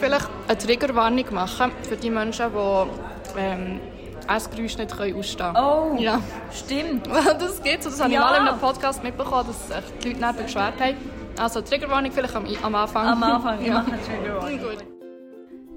[0.00, 3.80] Vielleicht eine Triggerwarnung machen für die Menschen, die ähm,
[4.28, 5.66] Essgeräusche nicht können ausstehen können.
[5.66, 6.20] Oh, Ja.
[6.52, 7.06] stimmt.
[7.38, 8.20] Das geht so, das habe Ja.
[8.20, 10.96] ich mal in einem Podcast mitbekommen, dass sich die Leute nicht beschwert haben.
[11.40, 13.06] Also Triggerwarnung vielleicht am, am Anfang.
[13.06, 13.74] Am Anfang, ich ja.
[13.74, 14.58] mache eine Triggerwarnung.
[14.58, 14.84] Gut.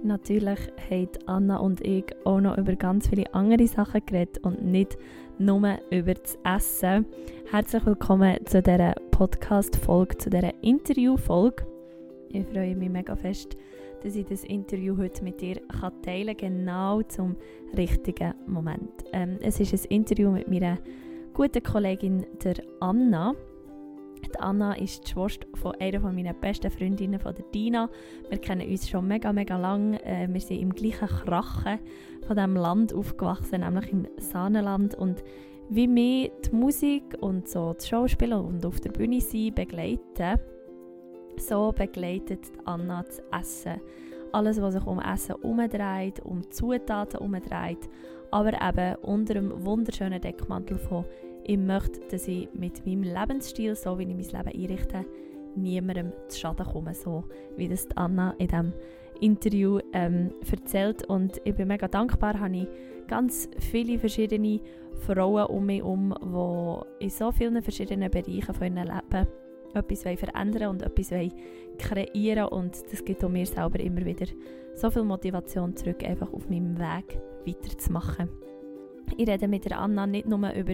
[0.03, 4.97] Natürlich haben Anna und ich auch noch über ganz viele andere Sachen geredet und nicht
[5.38, 7.05] nur über das Essen.
[7.52, 11.66] Herzlich willkommen zu dieser Podcast-Folge, zu dieser Interview-Folge.
[12.30, 13.55] Ich freue mich mega fest,
[14.03, 15.57] dass ich das Interview heute mit dir
[16.03, 17.35] teilen kann, genau zum
[17.75, 18.91] richtigen Moment.
[19.13, 20.77] Ähm, es ist ein Interview mit meiner
[21.33, 23.33] guten Kollegin, der Anna.
[24.23, 27.89] Die Anna ist die Schwester von einer meiner besten Freundinnen, von der Dina.
[28.29, 29.93] Wir kennen uns schon mega, mega lang.
[29.95, 31.79] Äh, wir sind im gleichen Krachen
[32.25, 34.95] von diesem Land aufgewachsen, nämlich im Sahnenland.
[34.95, 35.23] Und
[35.69, 40.39] wie wir die Musik und so das Schauspiel und auf der Bühne sein begleiten,
[41.37, 43.81] so begleitet Anna das Essen.
[44.31, 47.89] Alles, was sich um Essen umdreht, um Zutaten umdreht,
[48.31, 51.05] aber eben unter dem wunderschönen Deckmantel von
[51.43, 55.05] ich möchte, dass ich mit meinem Lebensstil, so wie ich mein Leben einrichte,
[55.55, 57.23] niemandem zu Schaden komme, so
[57.57, 58.73] wie das Anna in diesem
[59.19, 61.07] Interview ähm, erzählt.
[61.07, 62.67] Und ich bin mega dankbar, habe ich
[63.07, 64.61] ganz viele verschiedene
[65.05, 66.13] Frauen um mich herum,
[66.99, 69.27] die in so vielen verschiedenen Bereichen von ihrem Leben
[69.75, 71.11] etwas verändern und etwas
[71.77, 74.27] kreieren und das gibt auch mir selber immer wieder
[74.75, 78.30] so viel Motivation zurück, einfach auf meinem Weg weiterzumachen.
[79.17, 80.73] Ich rede mit der Anna nicht nur über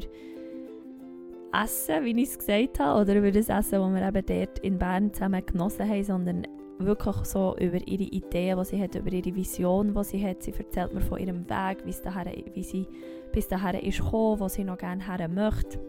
[1.53, 4.78] Essen, wie ich es gesagt habe, oder über das Essen, das wir eben dort in
[4.78, 6.48] Bern zusammen genossen haben, sondern
[6.80, 10.44] wirklich so über ihre Ideen, die sie hat, über ihre Vision, die sie hat.
[10.44, 12.88] Sie erzählt mir von ihrem Weg, wie sie
[13.31, 15.79] bis dahin ist gekommen, wo sie noch gerne her möchte.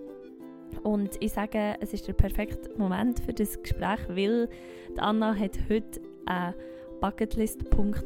[0.82, 4.48] Und ich sage, es ist der perfekte Moment für das Gespräch, weil
[4.96, 6.54] Anna hat heute einen
[7.00, 8.04] Bucketlist-Punkt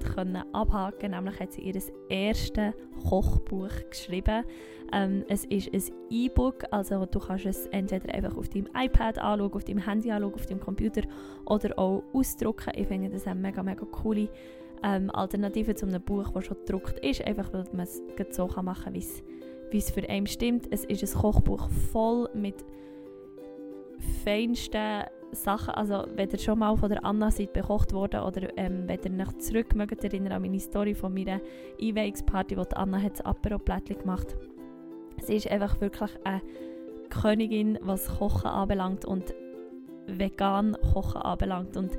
[0.53, 2.75] abhaken, nämlich hat sie ihr erstes
[3.09, 4.45] Kochbuch geschrieben.
[4.93, 9.53] Ähm, es ist ein E-Book, also du kannst es entweder einfach auf deinem iPad anschauen,
[9.53, 11.03] auf deinem Handy anschauen, auf deinem Computer
[11.47, 12.73] oder auch ausdrucken.
[12.77, 14.29] Ich finde das eine mega, mega coole
[14.83, 18.85] ähm, Alternative zu einem Buch, das schon gedruckt ist, einfach weil man es so machen
[18.85, 19.23] kann, wie es
[19.81, 20.67] für einen stimmt.
[20.71, 22.65] Es ist ein Kochbuch voll mit
[24.25, 25.75] feinsten Sachen.
[25.75, 29.27] Also, wenn ihr schon mal von der Anna seid bekocht worden oder ähm, wenn ihr
[29.27, 31.41] euch zurück mögt erinnern an meine Story von meiner
[31.81, 34.37] Einweihungsparty, wo die Anna hat das Apero-Plättchen gemacht
[35.23, 36.43] Sie ist einfach wirklich eine
[37.11, 39.35] Königin, was Kochen anbelangt und
[40.07, 41.77] vegan Kochen anbelangt.
[41.77, 41.93] Und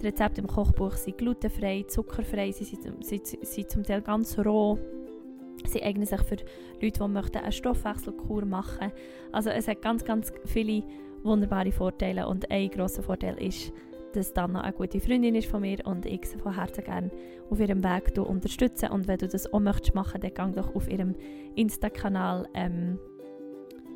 [0.00, 4.78] die Rezepte im Kochbuch sind glutenfrei, zuckerfrei, sie sind, sie sind zum Teil ganz roh.
[5.66, 6.36] Sie eignen sich für
[6.80, 8.92] Leute, die möchten eine Stoffwechselkur machen möchten.
[9.32, 10.82] Also es hat ganz, ganz viele
[11.22, 13.72] wunderbare Vorteile und ein grosser Vorteil ist,
[14.14, 17.10] dass Dana eine gute Freundin ist von mir und ich sie von Herzen gerne
[17.48, 18.88] auf ihrem Weg unterstütze.
[18.90, 21.14] Und wenn du das auch möchtest machen, dann gang doch auf ihrem
[21.54, 22.98] Insta-Kanal ähm,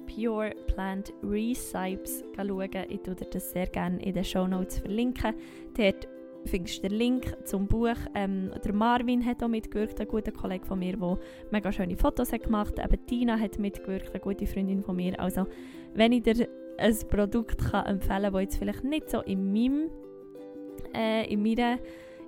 [0.07, 2.71] Pure Plant Recipes schauen.
[2.89, 5.35] Ich tue dir das sehr gerne in den Show Notes verlinken.
[5.77, 6.09] Dort
[6.47, 7.97] findest den Link zum Buch.
[8.15, 11.19] Ähm, der Marvin hat auch mitgewirkt, ein guter Kollege von mir, der
[11.51, 12.93] mega schöne Fotos hat gemacht hat.
[12.93, 15.19] Eben Tina hat mitgewirkt, eine gute Freundin von mir.
[15.19, 15.47] Also,
[15.95, 19.91] wenn ich dir ein Produkt kann empfehlen kann, das jetzt vielleicht nicht so in meinem,
[20.95, 21.79] äh, in meiner,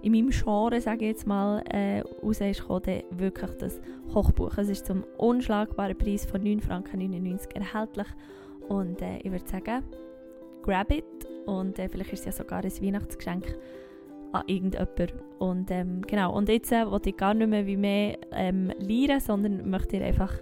[0.03, 3.81] in meinem Genre, sage ich jetzt mal, äh, raus ist gekommen, dann wirklich das
[4.13, 4.57] Kochbuch.
[4.59, 8.07] Es ist zum unschlagbaren Preis von 9,99 Franken erhältlich
[8.69, 9.83] und äh, ich würde sagen,
[10.63, 11.05] grab it
[11.47, 13.57] und äh, vielleicht ist es ja sogar ein Weihnachtsgeschenk
[14.41, 15.15] an irgendjemand.
[15.39, 19.21] Und ähm, genau, und jetzt äh, wollte ich gar nicht mehr wie mehr ähm, lernen,
[19.21, 20.33] sondern möchte dir einfach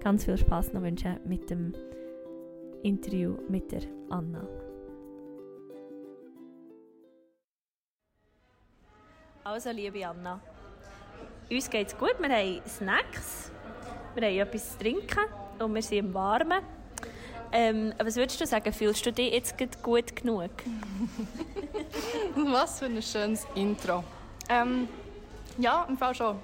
[0.00, 1.74] ganz viel Spaß noch wünschen mit dem
[2.82, 4.46] Interview mit der Anna.
[9.42, 10.40] Also, liebe Anna,
[11.50, 12.14] uns geht es gut.
[12.18, 13.52] Wir haben Snacks,
[14.14, 15.24] wir haben etwas zu trinken
[15.58, 16.75] und wir sind im Warmen.
[17.58, 20.50] Ähm, was würdest du sagen, fühlst du dich jetzt gut genug?
[22.34, 24.04] Was für ein schönes Intro.
[24.50, 24.86] Ähm,
[25.56, 26.36] ja, im Fall schon.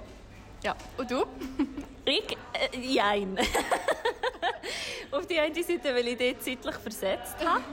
[0.63, 1.23] Ja, und du?
[2.05, 2.35] Ich?
[2.51, 3.37] Äh, jein.
[5.11, 7.63] Auf die eine Seite, weil ich dich zeitlich versetzt habe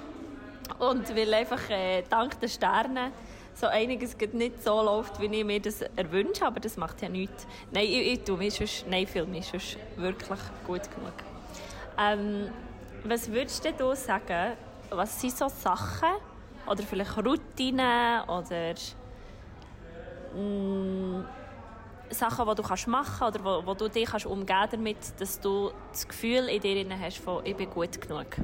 [0.79, 3.11] und weil einfach äh, dank den Sternen
[3.55, 7.47] so einiges nicht so läuft, wie ich mir das erwünsche, aber das macht ja nichts.
[7.73, 11.15] Nein, ich, ich tue mich sonst, nein, mich sonst wirklich gut genug.
[11.99, 12.51] Ähm,
[13.05, 14.57] was würdest du denn sagen,
[14.91, 16.15] was sind so Sachen
[16.67, 18.75] oder vielleicht Routinen oder
[20.35, 21.25] mh,
[22.11, 25.71] Sachen, die du kannst machen oder wo, wo du dich kannst umgeben damit, dass du
[25.91, 28.37] das Gefühl in dir hast von «ich bin gut genug»?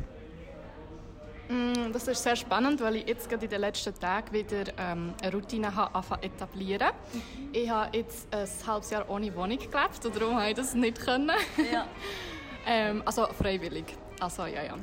[1.48, 5.14] Mm, das ist sehr spannend, weil ich jetzt gerade in den letzten Tagen wieder ähm,
[5.22, 6.88] eine Routine habe etablieren.
[7.12, 7.48] Mhm.
[7.52, 11.00] Ich habe jetzt ein halbes Jahr ohne Wohnung gelebt und darum habe ich das nicht
[11.00, 11.30] können.
[11.72, 11.86] Ja.
[12.66, 13.96] ähm, also freiwillig.
[14.20, 14.74] Also ja, ja.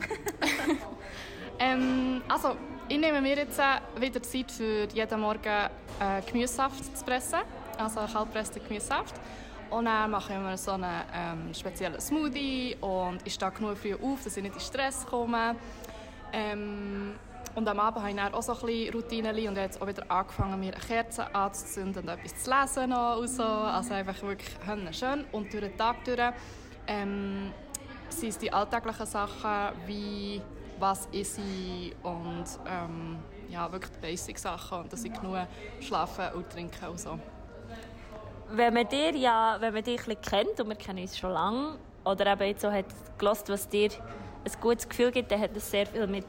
[1.60, 2.56] ähm, also
[2.88, 3.60] ich nehme mir jetzt
[4.00, 5.70] wieder Zeit für jeden Morgen
[6.00, 7.40] äh, Gemüsesaft zu pressen,
[7.78, 9.16] also kaltpressten Gemüsesaft.
[9.70, 13.96] Und dann mache ich mir so einen ähm, speziellen Smoothie und ich stehe genug früh
[13.96, 15.56] auf, dass ich nicht in Stress komme.
[16.32, 17.16] Ähm,
[17.56, 20.10] und am Abend habe ich dann auch so ein bisschen Routinen und jetzt auch wieder
[20.10, 23.44] angefangen, mir eine Kerze anzuzünden und etwas zu lesen und so.
[23.44, 24.50] Also einfach wirklich
[24.92, 25.26] schön.
[25.32, 26.20] Und durch den Tag durch
[26.88, 27.52] ähm,
[28.20, 30.42] sind die alltäglichen Sachen wie
[30.80, 33.18] was esse ich und ähm,
[33.50, 35.48] ja, wirklich die Basic-Sachen und dass ich genug
[35.80, 37.20] schlafen und trinken und so.
[38.50, 41.78] Wenn man dir ja, wenn man dich ein kennt und wir kennen uns schon lange
[42.04, 42.86] oder eben jetzt so hat
[43.18, 46.26] gelernt, was dir ein gutes Gefühl gibt, dann hat das sehr viel mit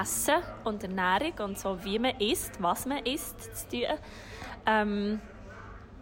[0.00, 3.98] Essen und Ernährung und so, wie man isst, was man isst, zu tun.
[4.66, 5.20] Ähm,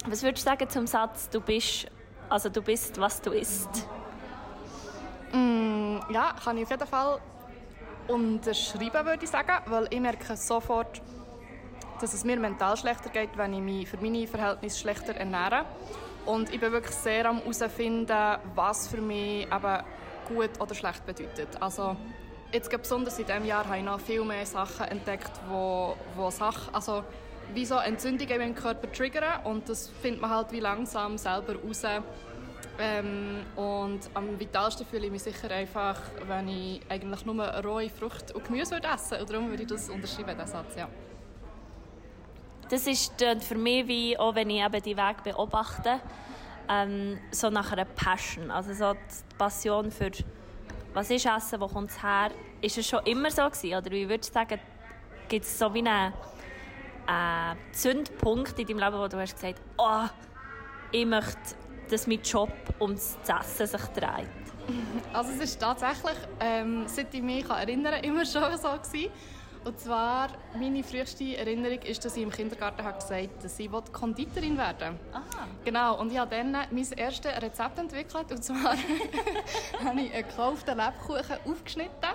[0.06, 1.86] was würdest du sagen zum Satz, du bist,
[2.28, 3.86] also du bist, was du isst?
[5.32, 7.18] Mm, ja, kann ich auf jeden Fall
[8.08, 11.00] unterschreiben, würde ich sagen, weil ich merke sofort,
[12.00, 15.64] dass es mir mental schlechter geht, wenn ich mich für meine Verhältnisse schlechter ernähre.
[16.26, 19.78] Und ich bin wirklich sehr am herausfinden, was für mich eben
[20.28, 21.48] gut oder schlecht bedeutet.
[21.60, 21.96] Also
[22.52, 26.74] jetzt besonders in diesem Jahr habe ich noch viel mehr Sachen entdeckt, wo, wo Sachen,
[26.74, 27.02] also
[27.54, 31.54] wie so Entzündungen in meinem Körper triggern und das findet man halt wie langsam selber
[31.56, 31.82] raus.
[32.78, 38.32] Ähm, und am vitalsten fühle ich mich sicher einfach, wenn ich eigentlich nur rohe Frucht
[38.32, 39.32] und Gemüse essen würde.
[39.32, 40.88] Darum würde ich das unterschreiben, diesen Satz, ja.
[42.70, 46.00] Das ist für mich wie, auch wenn ich eben die Weg beobachte,
[46.68, 48.50] ähm, so nach einer Passion.
[48.50, 50.10] Also so die Passion für
[50.94, 52.30] was ist Essen, wo kommt es her?
[52.60, 53.74] Ist es schon immer so gewesen?
[53.74, 54.60] Oder wie würdest du sagen,
[55.28, 56.12] gibt es so wie einen
[57.06, 60.04] äh, Zündpunkt in deinem Leben, wo du hast gesagt oh,
[60.90, 61.56] ich möchte,
[61.92, 64.28] dass mein Job um das Essen sich dreht?
[65.12, 69.10] Also es ist tatsächlich, ähm, seit ich mich erinnern kann, immer schon so gewesen.
[69.64, 70.28] Und zwar,
[70.58, 74.98] meine früheste Erinnerung ist, dass ich im Kindergarten habe gesagt habe, dass ich Konditorin werden
[75.12, 75.46] Aha.
[75.64, 78.32] Genau, und ich habe dann mein erstes Rezept entwickelt.
[78.32, 78.72] Und zwar
[79.84, 82.10] habe ich einen gekauften Lebkuchen aufgeschnitten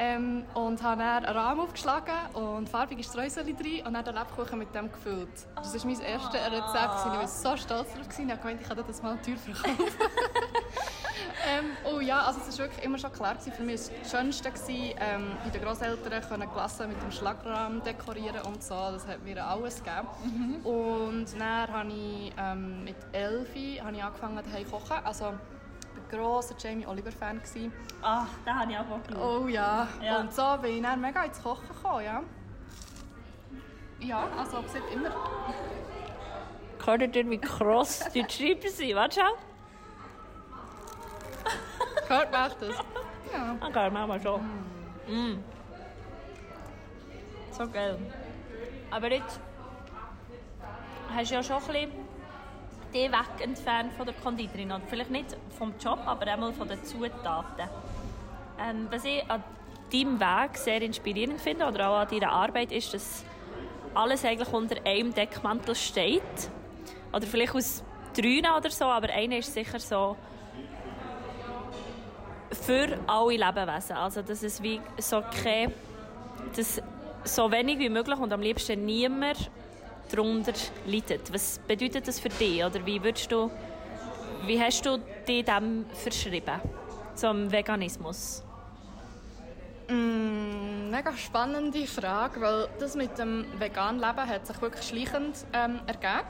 [0.00, 4.58] ähm, und habe dann einen Rahmen aufgeschlagen und farbige Streusel drin und dann den Lebkuchen
[4.58, 5.28] mit dem gefüllt.
[5.56, 7.06] Das war mein erstes Rezept.
[7.06, 8.18] Ich war so stolz darauf.
[8.18, 9.84] Ich habe ich kann das mal teuer verkaufen.
[11.48, 13.90] ähm, oh ja, also es war wirklich immer schon klar für mich.
[14.02, 18.74] Das Schönste war, ähm, bei den Großeltern können Klassen mit dem Schlagrahmen dekorieren und so.
[18.74, 20.08] Das hat mir alles gegeben.
[20.24, 20.66] Mhm.
[20.66, 25.04] Und dann habe ich ähm, mit Elfi habe ich angefangen zu kochen.
[25.04, 25.34] Also, war
[26.10, 27.40] grosser Jamie Oliver-Fan.
[28.02, 29.42] Ach, den habe ich auch geschaut.
[29.42, 29.88] Oh ja.
[30.02, 30.20] ja.
[30.20, 32.22] Und so bin ich dann mega ins Kochen gekommen, ja.
[34.00, 35.10] Ja, also sieht immer...
[36.84, 38.94] Hört ihr, wie kross die Schreiber sind?
[38.94, 39.30] Warte schon.
[42.08, 42.76] Kurt macht das.
[43.32, 43.56] Ja.
[43.60, 44.40] Okay, machen wir schon.
[45.06, 45.44] Mm.
[47.52, 47.98] So geil.
[48.90, 49.38] Aber jetzt
[51.14, 51.90] hast du ja schon ein bisschen
[52.92, 54.72] die weg entfernt von der Konditorin.
[54.72, 57.68] Oder vielleicht nicht vom Job, aber einmal von den Zutaten.
[58.58, 59.42] Ähm, was ich an
[59.92, 63.24] deinem Weg sehr inspirierend finde, oder auch an deiner Arbeit, ist, dass
[63.94, 66.22] alles eigentlich unter einem Deckmantel steht.
[67.12, 67.82] Oder vielleicht aus
[68.14, 70.16] drei oder so, aber einer ist sicher so
[72.50, 73.96] für alle Lebewesen.
[73.96, 75.72] Also, dass es wie so kein,
[76.56, 76.82] dass
[77.24, 79.50] so wenig wie möglich und am liebsten niemand
[80.10, 80.52] darunter
[80.86, 81.32] leidet.
[81.32, 82.64] Was bedeutet das für dich?
[82.64, 83.50] Oder wie würdest du,
[84.46, 86.60] wie hast du dich dem verschrieben?
[87.14, 88.42] Zum Veganismus?
[89.88, 95.80] Mm, mega spannende Frage, weil das mit dem veganen Leben hat sich wirklich schleichend ähm,
[95.86, 96.28] ergeben.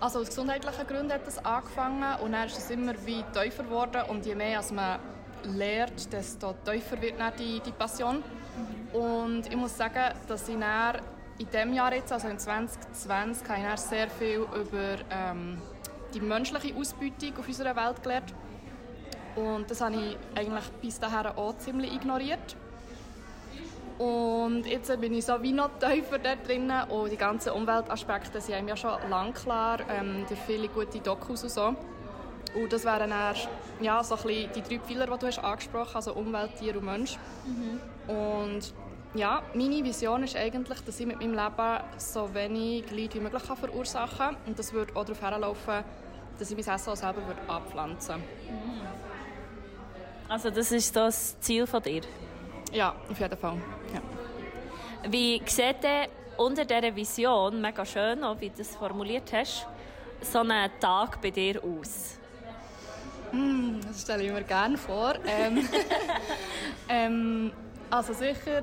[0.00, 4.02] Also aus gesundheitlichen Gründen hat das angefangen und dann ist es immer wie tiefer geworden
[4.08, 4.98] und je mehr als man
[5.44, 8.22] lernt, desto tiefer wird dann die, die Passion.
[8.92, 11.00] Und ich muss sagen, dass ich dann
[11.38, 15.60] in diesem Jahr jetzt, also in 2020, habe ich sehr viel über ähm,
[16.12, 18.34] die menschliche Ausbeutung auf unserer Welt gelernt.
[19.36, 22.56] Und das habe ich eigentlich bis dahin auch ziemlich ignoriert.
[23.98, 28.56] Und jetzt bin ich so wie noch tiefer da drin und die ganzen Umweltaspekte sind
[28.56, 31.76] einem ja schon lange klar, ähm, durch viele gute Dokus und so.
[32.54, 33.36] Und das wären dann,
[33.80, 36.76] ja, so ein bisschen die drei Pfeiler, die du hast angesprochen hast, also Umwelt, Tier
[36.76, 37.18] und Mensch.
[37.44, 38.12] Mhm.
[38.12, 38.74] Und
[39.14, 43.42] ja, meine Vision ist eigentlich, dass ich mit meinem Leben so wenig Leid wie möglich
[43.42, 44.36] verursachen kann.
[44.46, 45.84] Und das würde auch darauf hinlaufen,
[46.38, 48.94] dass ich mein Essen auch selber würde abpflanzen würde.
[50.28, 52.02] Also das ist das Ziel von dir?
[52.72, 53.56] Ja, auf jeden Fall.
[53.92, 54.00] Ja.
[55.10, 59.66] Wie sieht denn unter dieser Vision, mega schön, auch wie du das formuliert hast,
[60.22, 62.18] so ein Tag bei dir aus?
[63.30, 65.14] Mm, das stelle ich mir gerne vor.
[65.26, 65.68] Ähm,
[66.88, 67.52] ähm,
[67.90, 68.62] also sicher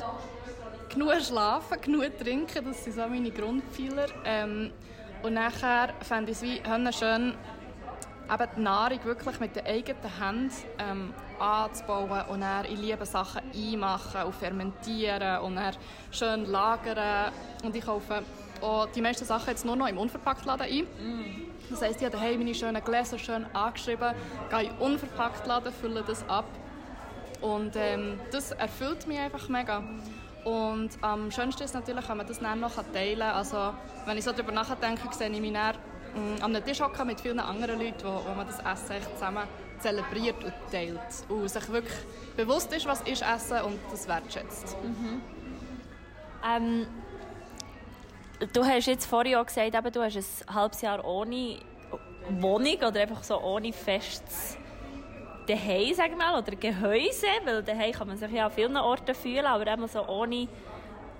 [0.93, 4.07] genug schlafen, genug trinken, das sind so meine Grundpfeiler.
[4.25, 4.71] Ähm,
[5.23, 6.61] und nachher fände ich es wie
[6.93, 7.33] schön,
[8.31, 13.41] eben die Nahrung wirklich mit den eigenen Händen ähm, anzubauen und dann in liebe Sachen
[13.53, 15.75] einmachen und fermentieren und dann
[16.11, 17.33] schön lagern.
[17.63, 18.23] Und ich kaufe
[18.61, 20.83] auch die meisten Sachen jetzt nur noch im Unverpacktladen ein.
[20.83, 21.51] Mm.
[21.69, 24.13] Das heisst, ich habe daheim meine schönen Gläser schön angeschrieben,
[24.49, 26.45] gehe in Unverpacktladen, fülle das ab.
[27.41, 29.83] Und ähm, das erfüllt mich einfach mega.
[30.43, 33.35] Und am schönsten ist natürlich, wenn man das dann noch teilen kann.
[33.35, 33.73] Also,
[34.05, 35.75] wenn ich so darüber nachdenke, sehe ich mich dann
[36.15, 39.43] mm, an einem Tisch mit vielen anderen Leuten, wo, wo man das Essen zusammen
[39.79, 40.99] zelebriert und teilt.
[41.29, 41.97] Und sich wirklich
[42.35, 44.75] bewusst ist, was ist Essen und das wertschätzt.
[44.83, 45.21] Mhm.
[46.43, 46.87] Ähm,
[48.53, 51.59] du hast jetzt vorhin auch gesagt, eben, du hast ein halbes Jahr ohne
[52.29, 54.57] Wohnung oder einfach so ohne festes
[55.47, 59.45] Daheim, sagen mal, oder Gehäuse, weil daheim kann man sich ja an vielen Orten fühlen,
[59.45, 60.47] aber immer so ohne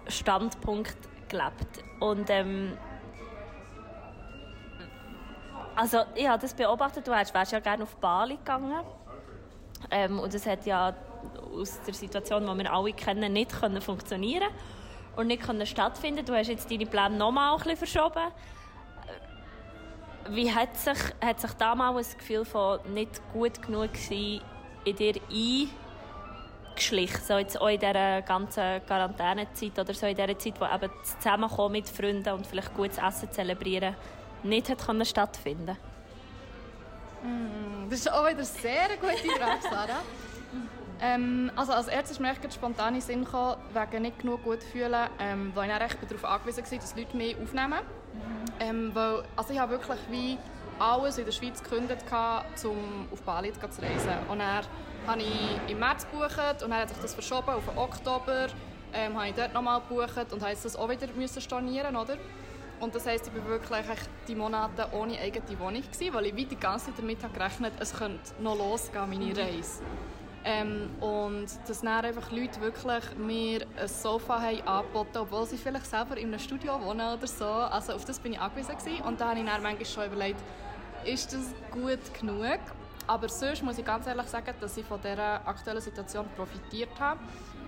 [0.07, 0.97] Standpunkt
[1.27, 1.83] gelebt.
[1.99, 2.77] Und ähm,
[5.75, 8.83] also ich habe das beobachtet, du wärst ja gerne auf Bali gegangen.
[9.89, 10.93] Ähm, und das hat ja
[11.53, 14.49] aus der Situation, die wir alle kennen, nicht können funktionieren
[15.15, 16.25] und nicht können stattfinden.
[16.25, 18.31] Du hast jetzt deine Pläne nochmal ein bisschen verschoben.
[20.29, 24.41] Wie hat sich, hat sich damals das Gefühl von nicht gut genug sein
[24.85, 25.15] in dir
[26.73, 27.21] eingeschlichen?
[27.21, 31.19] So jetzt auch in dieser ganzen Quarantänezeit oder so in dieser Zeit, wo eben das
[31.19, 33.95] Zusammenkommen mit Freunden und vielleicht gutes Essen zelebrieren
[34.43, 35.77] nicht hat können stattfinden
[37.23, 40.01] mm, Das ist auch wieder eine sehr gute Frage, Sarah.
[41.01, 44.63] ähm, also als erstes ist mir echt spontan in Sinn gekommen, wegen nicht genug gut
[44.63, 47.79] fühlen, ähm, weil ich dann echt darauf angewiesen war, dass Leute mehr aufnehmen.
[48.13, 48.45] Mhm.
[48.59, 50.37] Ähm, weil, also ich habe wirklich wie
[50.79, 52.05] alles in der Schweiz gekündigt,
[52.63, 54.09] um auf Bali zu reisen.
[54.29, 54.63] Und dann
[55.07, 58.47] habe ich im März gebucht und dann hat sich das verschoben auf den Oktober.
[58.93, 61.07] Ähm, habe ich dort nochmal gebucht und musste das auch wieder
[61.39, 62.17] stornieren, oder?
[62.81, 63.85] Und das heisst, ich war wirklich
[64.27, 67.83] die Monate ohne eigene Wohnung, gewesen, weil ich wie die ganze Zeit damit gerechnet habe,
[67.83, 69.83] es könnte noch losgehen, meine Reise.
[70.43, 75.85] Ähm, und dass dann einfach Leute wirklich mir ein Sofa haben angeboten obwohl sie vielleicht
[75.85, 77.45] selber in einem Studio wohnen oder so.
[77.45, 79.01] Also auf das bin ich angewiesen gewesen.
[79.03, 80.39] Und da habe ich dann manchmal schon überlegt,
[81.05, 82.59] ist das gut genug?
[83.07, 87.19] Aber sonst muss ich ganz ehrlich sagen, dass ich von dieser aktuellen Situation profitiert habe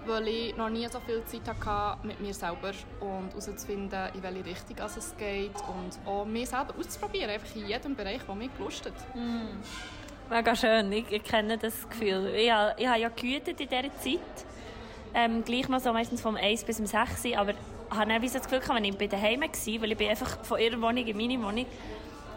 [0.06, 4.46] weil ich noch nie so viel Zeit hatte mit mir selber und herauszufinden, in welche
[4.46, 8.94] Richtung es geht und auch mich selber auszuprobieren, einfach in jedem Bereich, der mich gelustet.
[9.14, 9.62] Mm.
[10.34, 12.34] Mega schön, ich, ich, kenne das Gefühl.
[12.36, 12.50] Ich, ich
[12.88, 14.20] habe ja gehütet in dieser Zeit,
[15.14, 17.54] ähm, gleich noch so meistens vom 1 bis zum 6, aber
[17.92, 20.82] habe dann das Gefühl, wenn ich bei daheim war, weil ich bin einfach von ihrer
[20.82, 21.68] Wohnung in meine Wohnung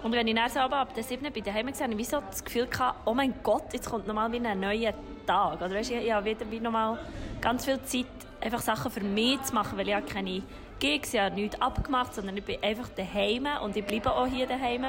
[0.03, 2.45] und wenn ich dann so ab der 7 bei daheim war, hatte ich so das
[2.45, 2.69] Gefühl,
[3.07, 4.93] oh mein Gott, jetzt kommt nochmal wieder ein neuer
[5.26, 5.57] Tag.
[5.62, 6.99] Oder weißt, ich, ich habe wieder wie nochmal
[7.41, 8.05] ganz viel Zeit,
[8.43, 10.43] einfach Sachen für mich zu machen, weil ich habe keine
[10.81, 14.47] Gigs, ich habe nichts abgemacht, sondern ich bin einfach daheim und ich bleibe auch hier
[14.47, 14.85] daheim.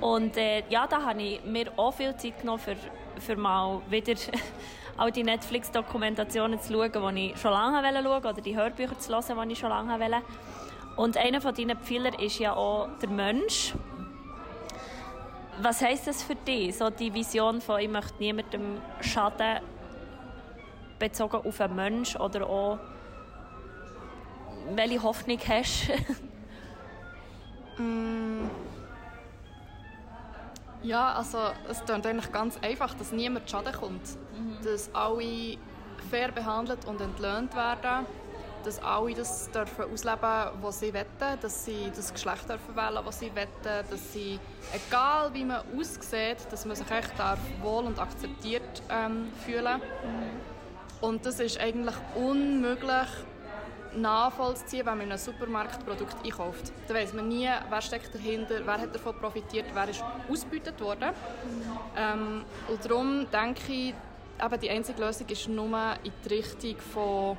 [0.00, 2.76] Und äh, ja, da habe ich mir auch viel Zeit genommen, für,
[3.18, 4.14] für mal wieder
[4.96, 9.12] all die Netflix-Dokumentationen zu schauen, die ich schon lange schauen wollte, oder die Hörbücher zu
[9.12, 10.22] hören, die ich schon lange wollte.
[10.96, 13.74] Und einer von deinen Pfeiler ist ja auch der Mensch.
[15.60, 19.60] Was heisst das für dich, so die Vision von «Ich möchte niemandem schaden»
[20.98, 22.78] bezogen auf einen Mensch oder auch
[24.74, 25.88] welche Hoffnung hast
[27.78, 28.67] mm.
[30.82, 34.02] Ja, also es klingt eigentlich ganz einfach, dass niemand Schaden kommt.
[34.36, 34.58] Mhm.
[34.64, 35.56] Dass alle
[36.10, 38.06] fair behandelt und entlöhnt werden.
[38.64, 41.38] Dass alle das dürfen ausleben was sie wollen.
[41.40, 43.48] Dass sie das Geschlecht dürfen wählen was sie wollen.
[43.62, 44.38] Dass sie,
[44.72, 50.58] egal wie man aussieht, dass man sich echt darf wohl und akzeptiert ähm, fühlen mhm.
[51.00, 53.06] Und das ist eigentlich unmöglich
[53.96, 56.72] nachvollziehen, wenn man in einem Supermarkt Produkt einkauft.
[56.86, 61.10] Da weiß man nie, wer steckt dahinter, wer hat davon profitiert, wer ist ausgebeutet worden.
[61.96, 63.94] Ähm, und darum denke ich,
[64.44, 67.36] eben die einzige Lösung ist nur in die Richtung von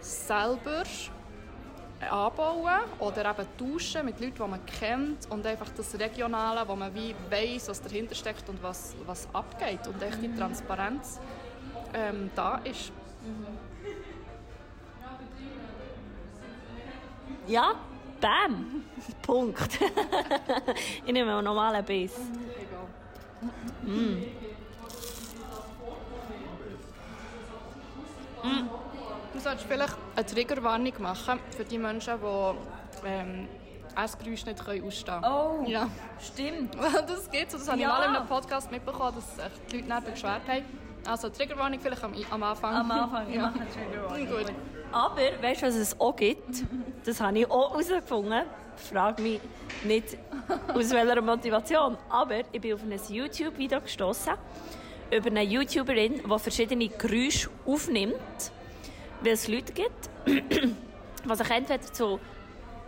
[0.00, 0.84] selber
[2.10, 6.94] anbauen oder eben tauschen mit Leuten, die man kennt und einfach das Regionale, wo man
[6.94, 11.18] wie weiss, was dahinter steckt und was, was abgeht und echt die Transparenz
[11.94, 12.92] ähm, da ist.
[17.46, 17.72] Ja,
[18.20, 18.84] bam!
[19.22, 19.78] Punkt.
[21.04, 22.12] ich nehme einen normalen Biss.
[23.82, 24.22] Mm.
[29.32, 33.48] Du solltest vielleicht eine Triggerwarnung machen für die Menschen, die ähm,
[33.96, 35.32] Essgeräusche nicht können ausstehen können.
[35.32, 35.88] Oh, Ja.
[36.20, 36.74] stimmt.
[37.06, 37.88] Das geht so, das habe Ja.
[37.92, 40.64] ich mal in einem Podcast mitbekommen, dass sich die Leute nicht beschwert haben.
[41.06, 42.74] Also Triggerwarnung vielleicht am, am Anfang.
[42.74, 43.42] Am Anfang, ich ja.
[43.42, 44.26] mache eine Triggerwarnung.
[44.26, 44.52] Gut.
[44.92, 46.64] Aber weißt du, was es auch gibt?
[47.04, 48.42] Das habe ich auch herausgefunden.
[48.76, 49.40] Frag mich
[49.84, 50.18] nicht
[50.68, 51.96] aus welcher Motivation.
[52.08, 54.34] Aber ich bin auf ein YouTube-Video gestoßen
[55.10, 58.52] über eine YouTuberin, die verschiedene Geräusche aufnimmt,
[59.22, 62.18] weil es Leute gibt, die sich entweder zu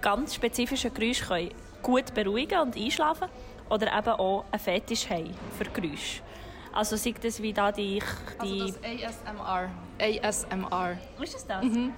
[0.01, 1.51] ganz spezifischen Geräuschen
[1.83, 3.29] gut beruhigen und einschlafen
[3.71, 6.23] oder eben auch einen Fetisch haben für Geräusche.
[6.73, 8.03] Also sei das wie da die...
[8.43, 9.71] die Also das ASMR.
[10.01, 10.99] ASMR.
[11.23, 11.65] ist das das?
[11.65, 11.93] Mhm.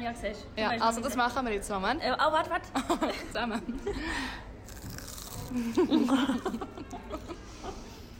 [0.00, 0.60] Ja, siehst du.
[0.60, 2.02] Ja, also das machen wir jetzt Moment.
[2.02, 2.68] Äh, Oh, warte, warte.
[3.26, 3.80] Zusammen.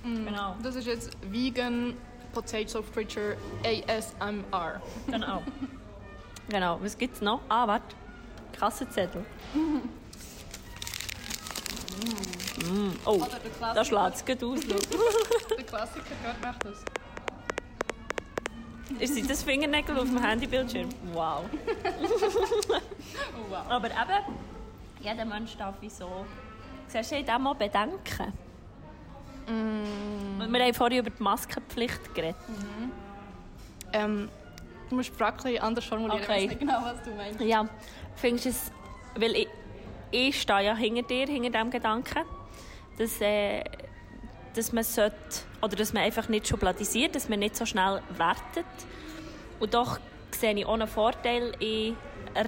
[0.03, 0.57] Genau.
[0.63, 1.95] Das ist jetzt Vegan
[2.33, 4.81] Potato Friture ASMR.
[5.07, 5.43] Genau.
[6.49, 6.79] genau.
[6.83, 7.41] Was gibt's noch?
[7.49, 7.95] Ah, warte.
[8.59, 9.25] Kassenzettel.
[12.67, 12.93] Mm.
[13.05, 13.75] Oh, Oder der Klassiker.
[13.75, 14.61] da schlägt es gut aus.
[15.57, 16.85] Der Klassiker gehört macht das.
[18.99, 20.89] Ist sind das Fingernägel auf dem Handybildschirm?
[21.13, 21.45] Wow.
[21.45, 22.71] Oh
[23.51, 23.59] wow.
[23.69, 24.37] Aber eben,
[25.01, 26.27] jeder Mensch darf wie so...
[26.89, 28.33] Siehst du, ich mal bedenken.
[29.47, 32.37] Und Wir haben vorhin über die Maskenpflicht geredet.
[33.93, 34.29] Ähm,
[34.89, 36.23] du musst die Frage ein bisschen anders formulieren.
[36.23, 36.37] Okay.
[36.37, 37.41] Ich weiß nicht genau, was du meinst.
[37.41, 37.69] Ja,
[38.17, 38.73] findest du es...
[39.17, 39.49] Weil ich,
[40.11, 42.25] ich stehe ja hinter dir, hinter diesem Gedanken,
[42.99, 43.65] dass, äh,
[44.55, 45.17] dass man sollte,
[45.63, 48.67] oder dass man einfach nicht schubladisiert, dass man nicht so schnell wertet.
[49.59, 49.99] Und doch
[50.33, 51.97] sehe ich auch einen Vorteil in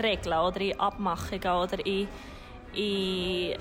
[0.02, 2.08] Regeln oder in Abmachungen oder in,
[2.74, 3.56] in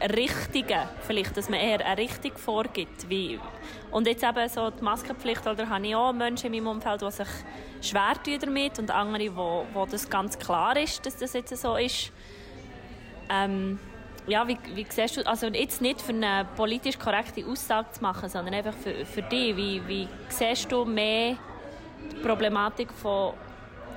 [0.00, 3.08] Richtungen, vielleicht, dass man eher eine Richtung vorgibt.
[3.08, 3.38] Wie,
[3.90, 7.10] und jetzt eben so die Maskenpflicht, oder habe ich auch Menschen in meinem Umfeld, die
[7.10, 7.28] sich
[7.82, 11.76] schwer tun damit und andere, wo, wo das ganz klar ist, dass das jetzt so
[11.76, 12.12] ist.
[13.30, 13.78] Ähm,
[14.26, 18.28] ja, wie, wie siehst du, also jetzt nicht für eine politisch korrekte Aussage zu machen,
[18.28, 21.36] sondern einfach für, für dich, wie, wie siehst du mehr
[22.10, 23.34] die Problematik von,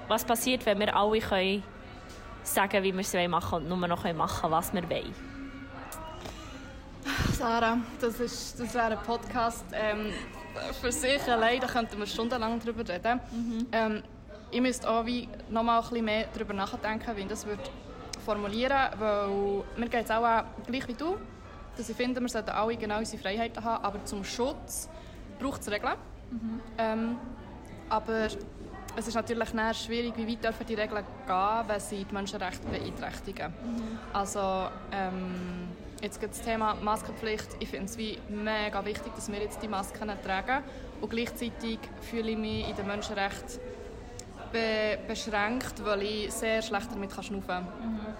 [0.07, 1.63] was passiert, wenn wir alle können
[2.43, 5.13] sagen, wie wir es machen und nur noch können machen was wir wollen?
[7.33, 10.13] Sarah, das, ist, das wäre ein Podcast ähm,
[10.79, 13.19] für sich allein, da könnten wir stundenlang darüber reden.
[13.71, 14.03] Ähm,
[14.51, 17.63] ich müsste auch wie noch mal ein bisschen mehr darüber nachdenken, wie das würde
[18.23, 21.17] formulieren weil mir geht es auch gleich wie du,
[21.77, 24.89] dass ich finde, wir sollten alle genau unsere Freiheiten haben, aber zum Schutz
[25.39, 25.95] braucht es Regeln.
[26.77, 27.17] Ähm,
[27.89, 28.27] aber
[28.95, 33.53] es ist natürlich schwierig, wie weit dürfen die Regeln gehen, wenn sie die Menschenrechte beeinträchtigen.
[34.13, 35.69] Also ähm,
[36.01, 37.49] jetzt gibt das Thema Maskenpflicht.
[37.59, 40.63] Ich finde es wie mega wichtig, dass wir jetzt die Masken tragen.
[41.01, 43.59] Und gleichzeitig fühle ich mich in den Menschenrechten
[44.51, 47.67] be beschränkt, weil ich sehr schlecht damit kann schnaufen kann.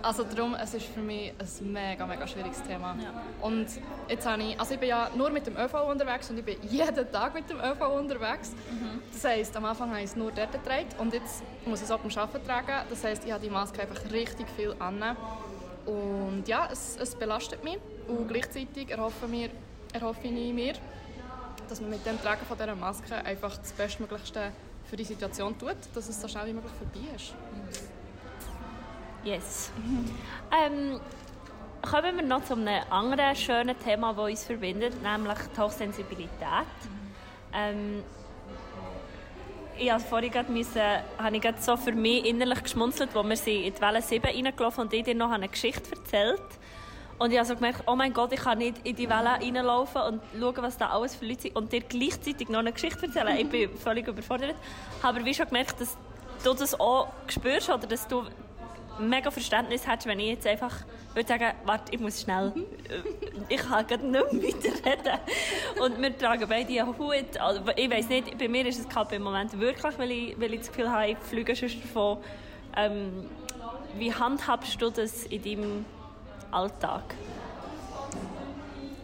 [0.04, 2.94] Also darum, es ist für mich ein mega, mega schwieriges Thema.
[3.42, 3.68] Und
[4.10, 6.58] jetzt habe ich, also ich bin ja nur mit dem ÖV unterwegs und ich bin
[6.70, 8.52] jeden Tag mit dem ÖV unterwegs.
[9.14, 11.92] Das heisst, am Anfang habe ich es nur dort getragen und jetzt muss ich es
[11.92, 12.86] auch beim Arbeiten tragen.
[12.90, 15.16] Das heisst, ich habe die Maske einfach richtig viel an.
[15.86, 17.78] Und ja, es, es belastet mich
[18.10, 19.50] und gleichzeitig erhoffe, mir,
[19.94, 20.74] erhoffe ich mir,
[21.70, 24.52] dass man mit dem Tragen von dieser Maske einfach das Bestmöglichste
[24.84, 27.34] für die Situation tut, dass es so schnell wie möglich vorbei ist.
[29.24, 29.72] Yes.
[30.52, 31.00] Ähm,
[31.82, 36.68] kommen wir noch zu einem anderen schönen Thema, das uns verbindet, nämlich die Hochsensibilität.
[37.54, 38.04] Ähm,
[39.78, 40.82] ich musste vorhin gerade müssen,
[41.18, 44.26] habe ich gerade so für mich innerlich geschmunzelt, wo wir sind in die Welle 7
[44.26, 46.42] reingelaufen und ich dir noch eine Geschichte erzählt
[47.18, 50.02] und ich habe so gemerkt, oh mein Gott, ich kann nicht in die Welle reinlaufen
[50.02, 53.38] und schauen, was da alles für Leute sind und dir gleichzeitig noch eine Geschichte erzählen.
[53.38, 54.56] Ich bin völlig überfordert.
[55.02, 55.98] Aber wie schon gemerkt, dass
[56.44, 58.24] du das auch spürst oder dass du
[59.00, 60.74] mega Verständnis hättest, wenn ich jetzt einfach
[61.14, 62.52] würde sagen, warte, ich muss schnell,
[63.50, 65.20] ich kann gerade nicht mehr weiterreden.
[65.82, 67.38] Und wir tragen beide einen Hut.
[67.40, 70.54] Also, ich weiß nicht, bei mir ist es kalt im Moment wirklich, weil ich, weil
[70.54, 72.18] ich das Gefühl habe, ich fliege schon davon.
[72.76, 73.30] Ähm,
[73.98, 75.86] wie handhabst du das in deinem
[76.52, 77.04] Alltag?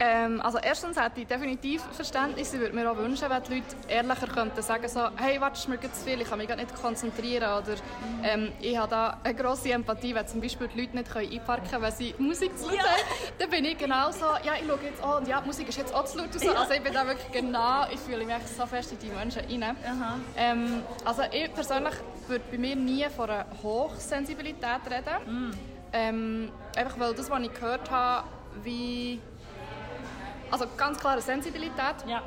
[0.01, 2.53] Ähm, also erstens hätte ich definitiv Verständnis.
[2.53, 5.77] Ich würde mir auch wünschen, wenn die Leute ehrlicher könnten sagen so, hey, warte, mir
[5.77, 7.43] gerade zu viel, ich kann mich gerade nicht konzentrieren.
[7.43, 7.75] Oder
[8.23, 11.69] ähm, ich habe da eine grosse Empathie, wenn zum Beispiel die Leute nicht können einparken
[11.69, 12.83] können, wenn sie Musik zu laut Ja.
[12.83, 13.01] haben.
[13.39, 15.77] Dann bin ich genau so, ja, ich schaue jetzt an und ja, die Musik ist
[15.77, 16.27] jetzt auch zu laut.
[16.33, 16.49] Und so.
[16.53, 19.75] Also ich bin da wirklich genau, ich fühle mich so fest in die Menschen rein.
[20.37, 21.93] Ähm, also ich persönlich
[22.27, 25.53] würde bei mir nie von einer Hochsensibilität reden.
[25.91, 28.27] Ähm, einfach weil das, was ich gehört habe,
[28.63, 29.19] wie...
[30.51, 32.21] Also ganz klare Sensibilität, Ja.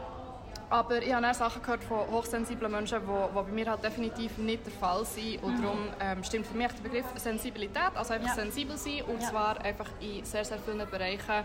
[0.70, 4.38] Aber ich habe auch Sachen gehört von hochsensiblen Menschen, die, die bei mir halt definitiv
[4.38, 5.42] nicht der Fall sind.
[5.42, 8.34] Und darum ähm, stimmt für mich der Begriff Sensibilität, also einfach Ja.
[8.34, 9.02] sensibel sein.
[9.06, 9.28] Und Ja.
[9.28, 11.44] zwar einfach in sehr, sehr vielen Bereichen.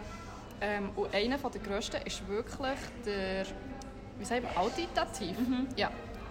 [0.61, 3.45] Ähm, und einer der grössten ist wirklich der,
[4.17, 5.35] wie sagt man, auditativ.
[5.75, 5.89] Ja.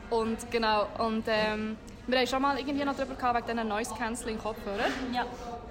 [0.09, 3.95] Und genau, und ähm, wir haben schon mal irgendwie noch darüber gehabt, wegen diesen Noise
[3.95, 4.87] Cancelling Kopfhörer.
[5.13, 5.27] Ja.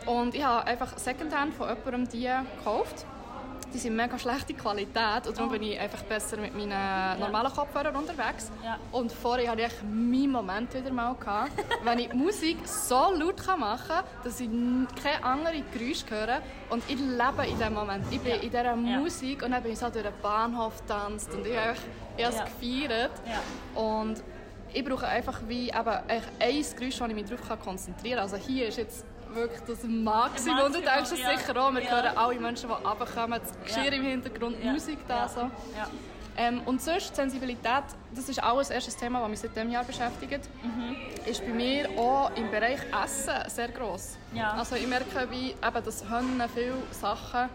[0.05, 3.03] Und ich habe einfach Secondhand von jemandem die gekauft.
[3.75, 7.93] Die sind mega schlechte Qualität und darum bin ich einfach besser mit meinen normalen Kopfhörern
[7.93, 8.49] unterwegs.
[8.63, 8.79] Ja.
[8.93, 11.51] Und vorher hatte ich meinen Moment wieder mal, gehabt,
[11.83, 14.47] wenn ich die Musik so laut kann machen kann, dass ich
[15.03, 16.41] keine anderen Geräusche höre.
[16.69, 18.05] Und ich lebe in diesem Moment.
[18.11, 18.37] Ich bin Ja.
[18.37, 18.75] in dieser Ja.
[18.75, 21.75] Musik und dann bin ich so durch den Bahnhof getanzt und ich habe
[22.17, 22.45] es Ja.
[22.45, 23.11] gefeiert.
[23.25, 23.81] Ja.
[23.81, 24.23] Und
[24.73, 28.23] ich brauche einfach wie eben ein Geräusch, wo ich mich darauf konzentrieren kann.
[28.31, 30.59] Also hier ist jetzt wirklich das Maximum.
[30.65, 31.37] Und du denkst es ja.
[31.37, 31.71] sicher auch.
[31.73, 31.91] Wir Ja.
[31.91, 34.63] hören alle Menschen, die runterkommen, das Geschirr im Hintergrund.
[34.63, 35.27] Musik da.
[35.27, 35.49] So.
[36.37, 39.69] Ähm, und sonst, die Sensibilität, das ist auch ein erstes Thema, das mich seit diesem
[39.71, 40.49] Jahr beschäftigt.
[40.63, 40.95] Mhm.
[41.25, 44.17] Ist bei mir auch im Bereich Essen sehr gross.
[44.33, 44.51] Ja.
[44.51, 47.49] Also ich merke, wie eben, dass Hühner viele Sachen,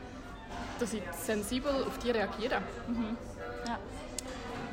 [0.78, 2.62] dass ich sensibel auf die reagiere.
[3.66, 3.78] Ja.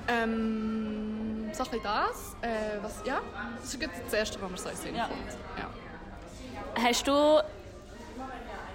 [0.07, 2.35] Ähm, so ein bisschen das.
[2.41, 3.19] Äh, was, ja,
[3.59, 5.07] das ist das Erste, was mir so in den Sinn Ja.
[5.07, 5.31] kommt.
[5.57, 5.69] Ja.
[6.81, 7.11] Hast du,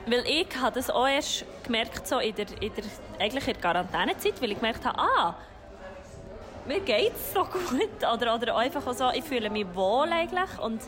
[0.07, 2.85] weil ich habe das auch erst gemerkt, so in der, in der,
[3.21, 5.37] eigentlich in der Quarantänezeit, weil ich gemerkt habe, ah,
[6.67, 7.91] mir geht es so gut.
[8.13, 10.59] Oder, oder einfach so, ich fühle mich wohl eigentlich.
[10.61, 10.81] Und,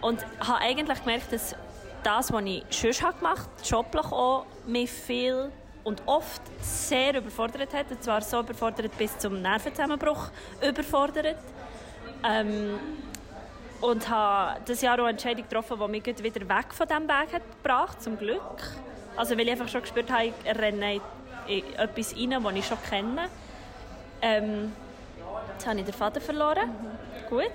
[0.00, 1.54] und habe eigentlich gemerkt, dass
[2.02, 5.50] das, was ich sonst gemacht habe, joblich auch, mich viel
[5.84, 7.90] und oft sehr überfordert hat.
[7.90, 10.30] Und zwar so überfordert bis zum Nervenzusammenbruch
[10.66, 11.38] überfordert.
[12.24, 12.78] Ähm,
[13.80, 17.32] und habe das Jahr auch eine Entscheidung getroffen, die mich wieder weg von diesem Weg
[17.32, 18.40] hat gebracht zum Glück.
[19.16, 21.00] Also weil ich einfach schon gespürt habe, ich renne
[21.46, 23.28] in etwas rein, das ich schon kenne.
[24.22, 24.72] Ähm,
[25.52, 26.70] jetzt habe ich den Vater verloren.
[27.28, 27.50] Gut.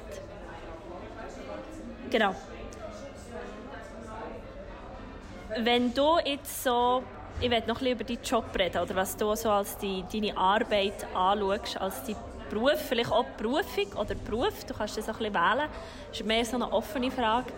[2.09, 2.35] Genau.
[5.57, 7.03] Wenn du jetzt so,
[7.39, 10.03] ich werde noch ein bisschen über deinen Job reden, oder was du so als die,
[10.11, 12.15] deine Arbeit anschaust, als die
[12.51, 15.69] Beruf, vielleicht auch Berufung oder Beruf, du kannst das auch ein wählen,
[16.09, 17.51] das ist mehr so eine offene Frage,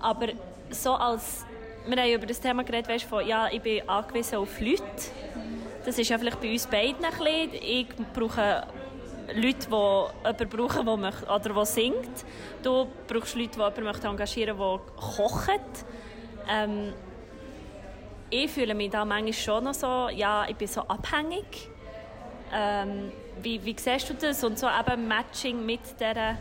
[0.00, 0.28] aber
[0.70, 1.44] so als,
[1.86, 4.82] wir haben über das Thema geredet, weißt, von, ja, ich bin angewiesen auf Leute,
[5.84, 8.66] das ist ja vielleicht bei uns beiden ein bisschen, ich brauche
[9.34, 12.24] Leute, die jemanden brauchen, der möchte, oder der singt.
[12.62, 15.84] Du brauchst Leute, die jemanden möchte engagieren möchte, der kocht.
[16.48, 16.92] Ähm,
[18.28, 21.69] ich fühle mich da manchmal schon noch so, ja, ich bin so abhängig.
[22.52, 24.42] Ähm, wie, wie siehst du das?
[24.44, 26.36] Und so eben Matching mit dieser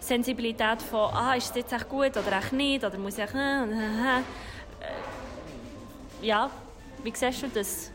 [0.00, 2.84] Sensibilität von, ah, ist es jetzt echt gut oder echt nicht?
[2.84, 4.22] Oder muss ich echt, äh, äh, äh.
[6.22, 6.50] Ja,
[7.02, 7.90] wie siehst du das?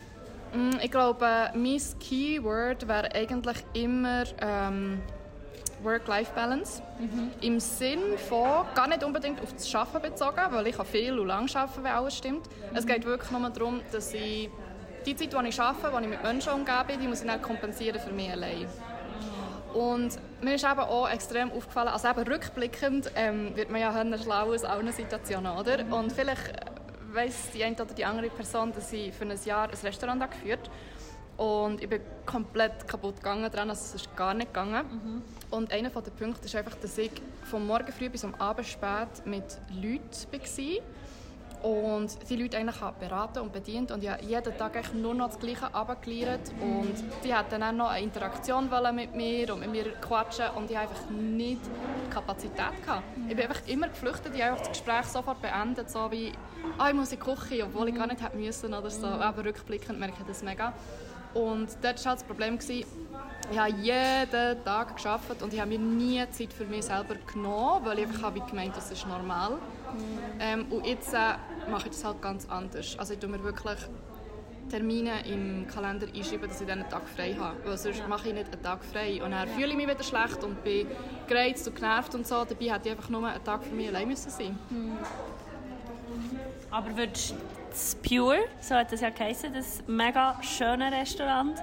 [0.53, 5.01] Mm, Ich glaube, mein Keyword wäre eigentlich immer ähm,
[5.83, 6.81] Work-Life-Balance.
[7.41, 11.27] Im Sinn von, gar nicht unbedingt auf das Arbeiten bezogen, weil ich kann viel und
[11.27, 12.47] lang arbeiten, wenn alles stimmt.
[12.73, 14.49] Es geht wirklich nur darum, dass ich
[15.07, 17.99] die Zeit, die ich arbeite, die ich mit Menschen umgebe, die muss ich dann kompensieren
[17.99, 18.67] für mich allein.
[19.73, 24.17] Und mir ist eben auch extrem aufgefallen, also eben rückblickend ähm, wird man ja höher
[24.17, 25.79] schlau aus allen Situationen, oder?
[25.95, 26.53] Und vielleicht
[27.13, 30.33] weiss die eine oder die andere Person, dass ich für ein Jahr ein Restaurant habe
[30.33, 30.69] geführt
[31.37, 35.21] und ich bin komplett kaputt gegangen dran, also es ist gar nicht gegangen.
[35.51, 37.11] Und einer der Punkte ist einfach, dass ich
[37.43, 39.45] vom Morgen früh bis am Abend spät mit
[39.81, 40.96] Leuten war
[41.63, 45.73] und die Leute eigentlich beraten und bedient und habe jeden Tag nur noch das Gleiche
[45.73, 50.45] abgeliefert und die hatten dann auch noch eine Interaktion mit mir und mit mir quatschen
[50.55, 53.03] und ich einfach nicht die Kapazität gehabt.
[53.27, 56.31] Ich bin einfach immer geflüchtet, ich habe einfach das Gespräch sofort beendet, so wie
[56.77, 59.07] «Ah, ich muss in die Küche», obwohl ich gar nicht hätte müssen oder so.
[59.07, 60.73] Aber rückblickend merke ich das mega.
[61.33, 62.85] Und dort war halt das Problem, gewesen,
[63.49, 67.85] ich habe jeden Tag gearbeitet und ich habe mir nie Zeit für mich selber genommen,
[67.85, 69.57] weil ich einfach habe gemeint, das ist normal.
[70.39, 71.35] Ähm, und jetzt äh,
[71.69, 72.97] mache ich das halt ganz anders.
[72.99, 73.77] Also ich tue mir wirklich
[74.69, 77.55] Termine im Kalender einschreiben, dass ich dann einen Tag frei habe.
[77.63, 79.23] Weil sonst mache ich nicht einen Tag frei.
[79.23, 80.87] Und dann fühle ich mich wieder schlecht und bin
[81.27, 82.43] gereizt und genervt und so.
[82.43, 84.57] Dabei hätte ich einfach nur einen Tag für mich allein müssen sein
[86.69, 87.33] Aber würdest
[87.69, 91.57] das Pure, so hat das ja geheißen, das mega schöne Restaurant,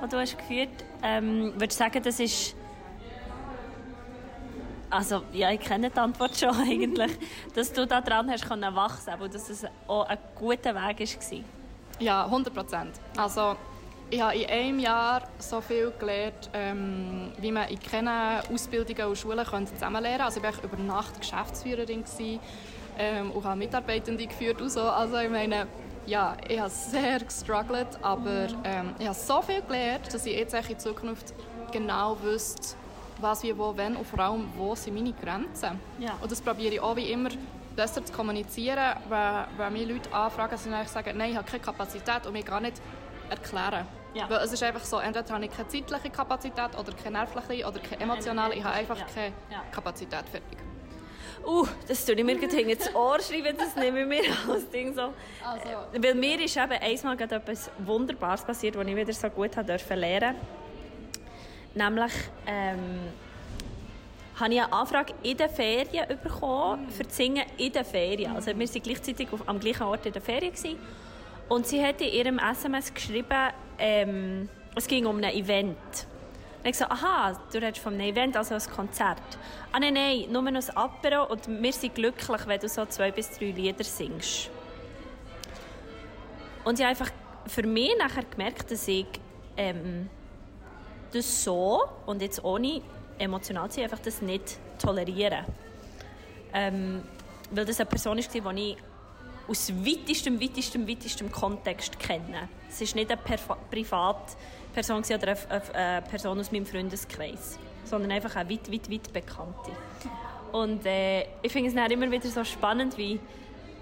[0.00, 2.54] das du hast geführt ähm, würdest du sagen, das ist...
[4.88, 7.12] Also, ja, ich kenne die Antwort schon eigentlich,
[7.54, 11.38] dass du da dran hast können wachsen, aber dass es auch ein guter Weg war.
[12.00, 12.92] Ja, 100 Prozent.
[13.16, 13.56] Also,
[14.10, 19.16] ich habe in einem Jahr so viel gelernt, ähm, wie man in keinen Ausbildungen und
[19.16, 22.40] Schulen könnte zusammen lernen Also ich war über Nacht Geschäftsführerin gewesen,
[23.00, 24.82] ähm, und habe Mitarbeitende geführt und so.
[24.82, 25.66] Also ich meine,
[26.06, 30.54] ja, ich habe sehr gestruggelt, aber ähm, ich habe so viel gelernt, dass ich jetzt
[30.54, 31.32] in Zukunft
[31.72, 32.76] genau wüsste,
[33.18, 35.80] was, wie, wo, wenn und vor allem, wo sind meine Grenzen.
[35.98, 36.16] Ja.
[36.20, 37.30] Und das probiere ich auch wie immer
[37.74, 41.62] besser zu kommunizieren, wenn, wenn mich Leute anfragen, dass ich sagen, nein, ich habe keine
[41.62, 42.80] Kapazität und mir gar nicht
[43.30, 43.86] erklären.
[44.12, 44.28] Ja.
[44.28, 47.78] Weil es ist einfach so, entweder habe ich keine zeitliche Kapazität oder keine nervliche oder
[47.78, 48.54] keine emotionale.
[48.56, 49.32] Ich habe einfach keine.
[49.70, 50.58] Kapazität fertig.
[51.44, 54.94] Uh, das tue ich mir gerade das Ohr schreiben, das nehme ich mir als Ding
[54.94, 55.12] so.
[55.42, 59.56] Also, Weil mir ist eben einmal gerade etwas Wunderbares passiert, das ich wieder so gut
[59.56, 60.36] habe dürfen lernen.
[61.74, 62.12] Nämlich
[62.46, 62.78] ähm,
[64.38, 68.34] habe ich eine Anfrage in den Ferien bekommen für das Singen in den Ferien.
[68.34, 70.52] Also wir waren gleichzeitig auf, am gleichen Ort in den Ferien.
[70.52, 70.78] Gewesen.
[71.48, 75.76] Und sie hat in ihrem SMS geschrieben, ähm, es ging um ein Event.
[76.62, 79.22] Und ich so, aha, du redest einem Event, also ein Konzert.
[79.72, 83.10] Ah nein, nein, nur noch ein Apero und wir sind glücklich, wenn du so zwei
[83.10, 84.50] bis drei Lieder singst.
[86.64, 87.10] Und ich habe einfach
[87.46, 89.06] für mich nachher gemerkt, dass ich
[89.56, 90.10] ähm,
[91.12, 92.82] das so, und jetzt ohne
[93.18, 95.46] emotional zu sein, einfach das nicht toleriere.
[96.52, 97.02] Ähm,
[97.50, 98.76] weil das eine Person war, die ich
[99.48, 102.48] aus weitestem, weitestem, weitestem Kontext kenne.
[102.68, 103.48] Es war nicht eine Perf
[104.74, 109.72] Gewesen oder eine, eine Person aus meinem Freundeskreis, sondern einfach eine weit, weit, weit Bekannte.
[110.52, 113.20] Und äh, ich finde es dann immer wieder so spannend, wie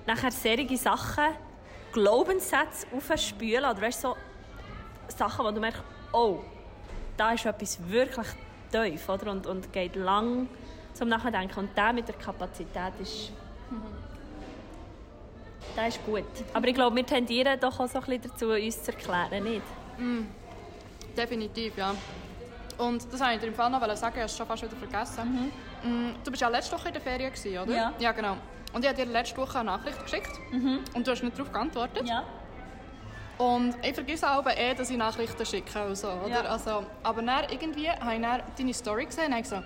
[0.07, 1.25] nachher solche Sachen
[1.93, 4.17] Glaubenssätze aufspülen oder weißt, so
[5.09, 6.41] Sachen, wo du merkst, oh,
[7.17, 8.27] da ist etwas wirklich
[8.71, 9.31] tief oder?
[9.31, 10.49] Und, und geht lang
[10.93, 11.59] zum Nachdenken.
[11.59, 13.33] Und der mit der Kapazität ist,
[15.77, 16.25] der ist gut.
[16.53, 19.63] Aber ich glaube, wir tendieren doch auch so ein bisschen dazu, uns zu erklären, nicht?
[21.19, 21.95] Definitiv, ja.
[22.79, 24.77] Und das wollte ich dir im Fall noch sagen, ich habe es schon fast wieder
[24.77, 25.51] vergessen.
[25.83, 27.75] Mm, Du bist ja letzte Woche in der Ferien, gewesen, oder?
[27.75, 27.93] Ja.
[27.99, 28.37] Ja, genau.
[28.73, 30.31] Und ich habe dir letzte Woche eine Nachricht geschickt
[30.95, 32.09] und du hast nicht darauf geantwortet.
[32.09, 32.23] Ja.
[33.39, 36.29] Und ich vergesse auch eh, dass ich Nachrichten schicke und so, oder?
[36.29, 36.41] Ja.
[36.43, 39.65] Also, aber dann irgendwie habe ich dann deine Story gesehen und habe gesagt,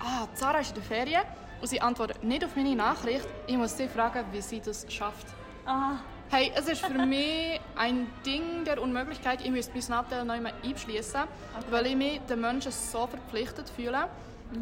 [0.00, 1.22] ah, Zara ist in der Ferien
[1.60, 3.26] und sie antwortet nicht auf meine Nachricht.
[3.46, 5.26] Ich muss sie fragen, wie sie das schafft.
[5.66, 5.96] Ah,
[6.30, 9.40] Hey, es ist für mich ein Ding der Unmöglichkeit.
[9.42, 11.22] Ich müsste mein Snapchat noch einmal einschließen,
[11.70, 14.08] weil ich mich den Menschen so verpflichtet fühle.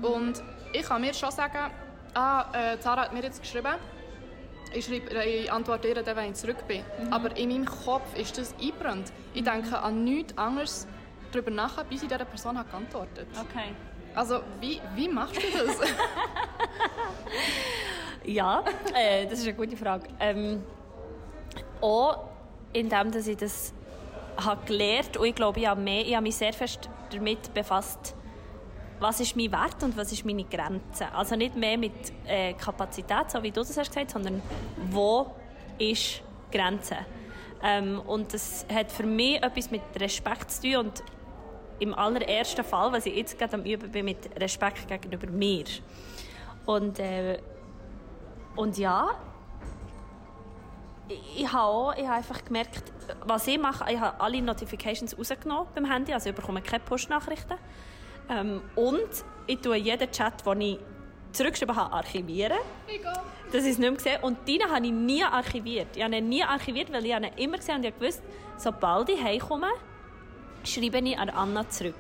[0.01, 0.41] Und
[0.73, 1.73] ich kann mir schon sagen,
[2.15, 3.75] ah, äh, Zara hat mir jetzt geschrieben,
[4.73, 6.85] ich, schreibe, ich antworte ihr dann, wenn ich zurück bin.
[7.11, 9.13] Aber in meinem Kopf ist das eingebrannt.
[9.35, 10.87] Ich denke an nichts anderes
[11.33, 13.75] darüber nach, bis ich dieser Person habe geantwortet okay.
[14.15, 15.81] Also, wie, wie machst du das?
[18.27, 20.09] Ja, äh, das ist eine gute Frage.
[20.19, 20.65] Ähm,
[21.87, 22.19] auch
[22.73, 23.73] indem dass ich das
[24.37, 28.15] habe gelernt und ich glaube, ich habe, mehr, ich habe mich sehr fest damit befasst,
[28.99, 31.13] was ist mein Wert und was ist meine Grenze.
[31.15, 31.93] Also nicht mehr mit
[32.27, 34.43] äh, Kapazität, so wie du das hast gesagt, sondern
[34.91, 35.35] wo
[35.79, 36.97] ist Grenze.
[37.63, 41.03] Ähm, und das hat für mich etwas mit Respekt zu tun und
[41.79, 45.65] im allerersten Fall, was ich jetzt gerade am Üben bin, mit Respekt gegenüber mir.
[46.65, 47.39] Und, äh,
[48.57, 49.11] und ja,
[51.09, 52.93] ich, habe auch, ich habe einfach gemerkt,
[53.25, 57.55] was ich mache, ich habe alle Notifications rausgenommen beim Handy, also ich bekomme keine Push-Nachrichten.
[58.29, 59.09] Ähm, und
[59.47, 60.79] ich tue jeden Chat, den ich
[61.33, 62.59] zurückgeschrieben habe, archivieren.
[62.89, 63.23] Egal.
[63.53, 64.23] Das ist nicht mehr gesehen.
[64.23, 65.97] Und deinen habe ich nie archiviert.
[65.97, 68.23] Ich habe ihn nie archiviert, weil ich ihn immer gesehen habe und ich wusste,
[68.57, 69.69] sobald ich heimkomme,
[70.65, 71.95] schreibe ich an Anna zurück.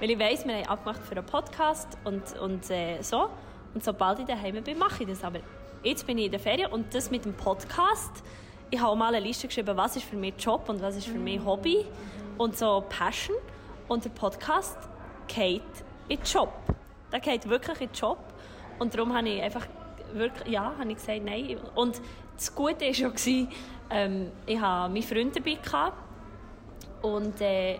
[0.00, 3.30] Weil ich weiss, wir haben abgemacht für einen Podcast und, und äh, so.
[3.72, 5.24] Und sobald ich daheim bin, mache ich das.
[5.24, 5.38] Aber
[5.86, 8.22] jetzt bin ich in der Ferien und das mit dem Podcast,
[8.70, 11.18] ich habe mal eine Liste geschrieben, was ist für mich Job und was ist für
[11.18, 11.84] mich Hobby
[12.38, 13.36] und so Passion.
[13.86, 14.76] Und der Podcast
[15.28, 15.62] geht
[16.08, 16.52] in den Job.
[17.12, 18.18] Der geht wirklich in den Job.
[18.80, 19.66] Und darum habe ich einfach
[20.12, 21.56] wirklich, ja, habe ich gesagt, nein.
[21.76, 22.00] Und
[22.34, 23.48] das Gute war gewesen,
[23.88, 25.54] ähm, ich hatte meinen Freund dabei.
[25.54, 26.02] Gehabt.
[27.02, 27.78] Und, äh,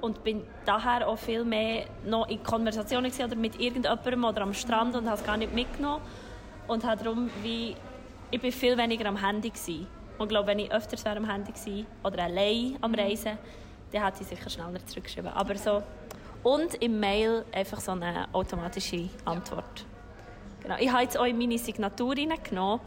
[0.00, 4.94] und bin daher auch viel mehr noch in Konversationen oder mit irgendjemandem oder am Strand
[4.94, 6.02] und habe es gar nicht mitgenommen.
[6.68, 7.76] Und habe darum wie,
[8.30, 9.86] ich bin viel weniger am Handy gewesen.
[10.18, 13.38] Und glaube, wenn ich öfters wäre am Handy gewesen, oder allein am Reisen,
[13.92, 15.30] dann hätte ich sicher schneller zurückgeschrieben.
[15.30, 15.82] Aber so,
[16.42, 19.84] und im Mail einfach so eine automatische Antwort.
[20.62, 20.76] Genau.
[20.78, 22.80] Ich habe jetzt auch in meine Signatur reingenommen.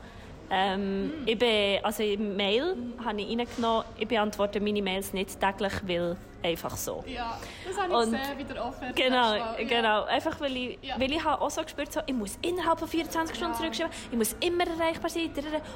[0.50, 5.74] Ähm, ich bin, also im Mail habe ich reingenommen, ich beantworte meine Mails nicht täglich,
[5.86, 7.04] weil einfach so.
[7.08, 9.34] Ja, das habe ich Und- gesehen, wie der Offert Genau.
[9.36, 9.56] Ja.
[9.68, 10.04] genau.
[10.06, 11.00] Einfach weil ich, Ja.
[11.00, 13.60] weil ich habe auch so gespürt, so, ich muss innerhalb von 24 Stunden Ja.
[13.60, 15.26] zurückschreiben, ich muss immer erreichbar sein.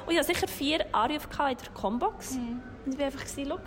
[0.06, 2.34] Und ich hatte sicher vier Anrufe in der Combox.
[2.34, 2.62] Mhm.
[2.86, 3.58] Und ich war einfach, schau,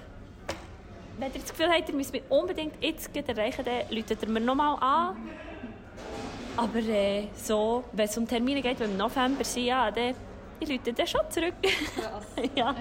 [1.19, 4.39] wenn ihr das Gefühl habt, ihr müsst mich unbedingt jetzt erreichen, dann läutet ihr mir
[4.39, 5.17] nochmal an.
[6.55, 10.13] Aber äh, so, wenn es um Termine geht, die im November sind, ja, dann
[10.59, 11.53] ich rufe dann schon zurück.
[12.55, 12.73] ja.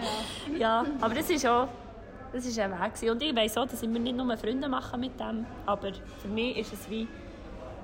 [0.58, 1.68] ja, aber das ist auch
[2.36, 2.94] das ist ein Weg.
[2.94, 3.10] gewesen.
[3.10, 6.28] Und ich weiss auch, dass ich mir nicht nur Freunde machen mit dem, aber für
[6.28, 7.08] mich ist es wie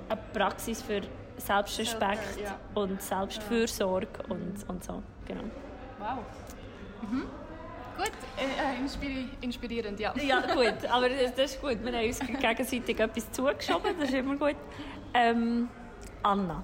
[0.09, 1.01] eine Praxis für
[1.37, 2.55] Selbstrespekt ja.
[2.75, 5.01] und Selbstfürsorge und, und so.
[5.25, 5.43] Genau.
[5.99, 6.19] Wow.
[7.01, 7.23] Mhm.
[7.97, 10.13] Gut, äh, äh, inspiri inspirierend, ja.
[10.17, 11.83] Ja, gut, aber das, das ist gut.
[11.83, 14.55] Wir haben uns gegenseitig etwas zugeschoben, das ist immer gut.
[15.13, 15.69] Ähm,
[16.23, 16.63] Anna,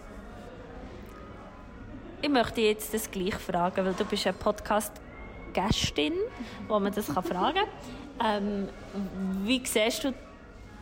[2.21, 4.35] ich möchte jetzt das gleich fragen, weil du bist eine
[5.53, 6.13] Podcast-Gästin,
[6.67, 7.65] wo man das kann fragen
[8.19, 8.43] kann.
[8.43, 8.69] Ähm,
[9.43, 10.13] wie siehst du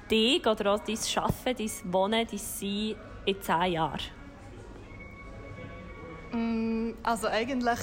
[0.09, 4.01] dich oder auch dein Arbeiten, dein Wohnen, dein Sein in zehn Jahren?
[6.31, 7.79] Mm, Also eigentlich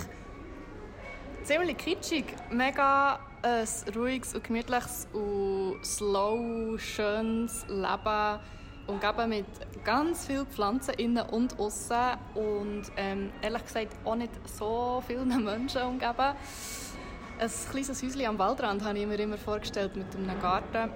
[1.45, 2.25] ziemlich kitschig.
[2.51, 8.41] Mega ein ruhiges und gemütliches und slow, schönes Leben.
[8.87, 9.47] Umgeben mit
[9.85, 15.83] ganz vielen Pflanzen innen und außen und ähm, ehrlich gesagt auch nicht so vielen Menschen
[15.83, 16.35] umgeben.
[17.39, 20.91] Ein kleines Häuschen am Waldrand habe ich mir immer vorgestellt mit einem Garten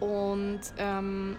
[0.00, 1.36] und ähm,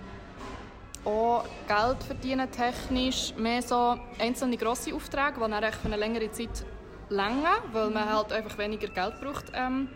[1.05, 6.65] auch Geld verdienen technisch, mehr so einzelne grosse Aufträge, die dann für eine längere Zeit
[7.09, 9.89] länger, weil man halt einfach weniger Geld braucht ähm,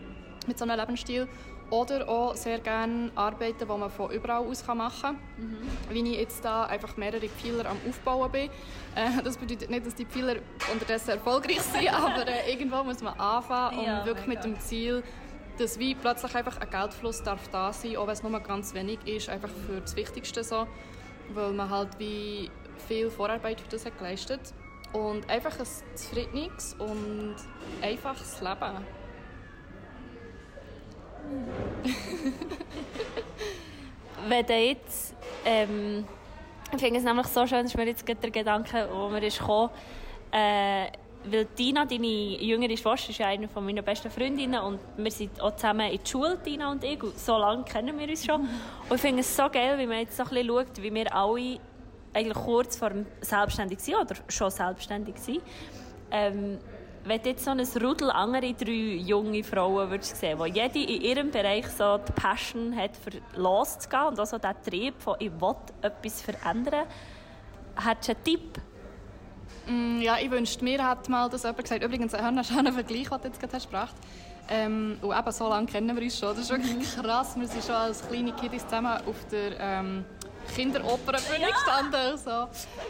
[0.46, 1.28] mit so einem Lebensstil.
[1.70, 5.56] Oder auch sehr gerne Arbeiten, die man von überall aus machen kann.
[5.88, 8.50] Wie ich jetzt da einfach mehrere Pfeiler am Aufbauen bin.
[8.96, 10.36] Äh, das bedeutet nicht, dass die Pfeiler
[10.72, 14.46] unterdessen erfolgreich sind, aber äh, irgendwo muss man anfangen und Ja, wirklich mega.
[14.46, 15.04] mit dem Ziel,
[15.58, 18.98] dass wie plötzlich einfach ein Geldfluss darf da sein, auch wenn es nur ganz wenig
[19.06, 20.66] ist, einfach für das Wichtigste so,
[21.34, 22.50] weil man halt wie
[22.88, 24.40] viel Vorarbeit für das hat geleistet
[24.92, 27.36] und einfach ein zufriedenes und
[27.82, 28.84] einfaches Leben.
[34.28, 36.04] wenn du jetzt, ähm,
[36.72, 39.40] ich finde es nämlich so schön, dass mir jetzt der Gedanke, wo ist
[40.32, 40.86] äh,
[41.24, 45.54] weil Tina, deine jüngere Schwester, ist ja eine meiner besten Freundinnen und wir sind auch
[45.54, 48.40] zusammen in der Schule, Tina und ich, und so lange kennen wir uns schon.
[48.40, 51.14] Und ich finde es so geil, wie man jetzt so ein bisschen schaut, wie wir
[51.14, 51.58] alle
[52.14, 55.42] eigentlich kurz vor dem selbstständig sind oder schon selbstständig sind.
[56.10, 56.58] Ähm,
[57.04, 61.00] wenn du jetzt so ein Rudel andere drei junge Frauen würdest sehen, die jede in
[61.02, 63.10] ihrem Bereich so die Passion hat, für
[63.40, 66.86] loszugehen und auch so den Trieb von «ich will etwas verändern»,
[67.76, 68.60] hättest du einen Tipp?
[69.66, 71.82] Mm, Ja, ich wünschte, mir hat mal das jemand gesagt.
[71.82, 73.94] Übrigens, ein schöner Vergleich, den du jetzt gerade hast gebracht
[74.50, 76.30] ähm, Und eben, so lange kennen wir uns schon.
[76.30, 77.34] Das ist wirklich krass.
[77.38, 80.04] Wir sind schon als kleine Kiddies zusammen auf der ähm,
[80.54, 82.12] Kinderopernbühne gestanden.
[82.12, 82.48] und So.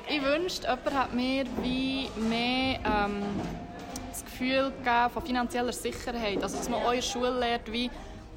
[0.09, 3.23] Ich wünschte, jemand hat mir wie mehr ähm,
[4.41, 6.43] Gefühl gegeben von finanzieller Sicherheit.
[6.43, 7.91] Also, dass man auch in der Schule lernt, wie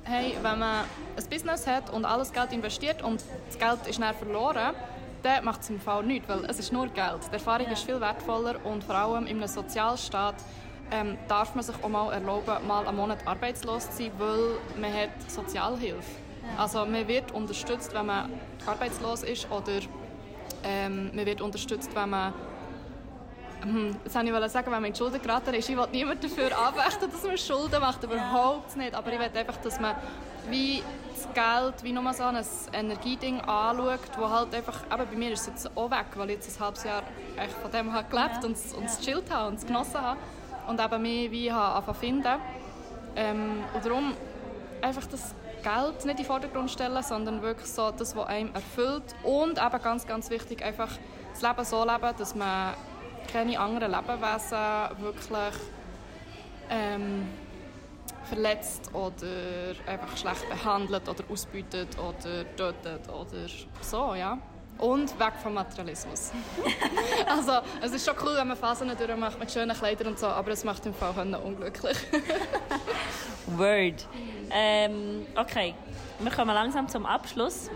[0.03, 0.83] hey, wenn man
[1.15, 4.75] ein Business hat und alles Geld investiert und das Geld ist dann verloren,
[5.23, 7.21] dann macht es im Fall nichts, weil es ist nur Geld.
[7.29, 10.35] Die Erfahrung ist viel wertvoller und vor allem in einem Sozialstaat
[10.91, 14.93] ähm, darf man sich auch mal erlauben, mal einen Monat arbeitslos zu sein, weil man
[14.93, 16.03] hat Sozialhilfe.
[16.57, 18.29] Also man wird unterstützt, wenn man
[18.65, 19.79] arbeitslos ist oder
[20.65, 22.33] ähm, man wird unterstützt, wenn man
[23.63, 26.23] hm, Jetzt wollte ich sagen, wenn man in die Schulden geraten ist, ich will niemand
[26.23, 28.93] dafür anfechten, dass man Schulden macht, überhaupt nicht.
[28.93, 29.95] Aber ich will einfach, dass man
[30.49, 35.32] wie das Geld wie nur so ein Energieding anschaut, wo halt einfach, eben bei mir
[35.32, 37.04] ist es jetzt auch weg, weil ich jetzt ein halbes Jahr
[37.38, 40.19] echt von dem habe gelebt und es und es gechillt habe und es genossen habe
[40.67, 42.39] und eben mich wie zu finden.
[43.15, 44.13] Ähm, und darum
[44.82, 49.04] einfach das Geld nicht in den Vordergrund stellen, sondern wirklich so das, was einem erfüllt.
[49.23, 50.89] Und eben ganz, ganz wichtig, einfach
[51.32, 52.73] das Leben so leben, dass man
[53.31, 55.53] keine anderen Lebewesen wirklich
[56.69, 57.27] ähm,
[58.25, 63.47] verletzt oder einfach schlecht behandelt oder ausbeutet oder tötet oder
[63.81, 64.38] so, ja.
[64.79, 66.31] Und weg vom Materialismus.
[67.27, 70.51] also, es ist schon cool, wenn man Phasen durchmacht mit schönen Kleidern und so, aber
[70.51, 71.97] es macht im Fall Hände unglücklich.
[73.47, 74.07] Word.
[74.49, 75.75] Ähm, okay,
[76.19, 77.69] wir kommen langsam zum Abschluss.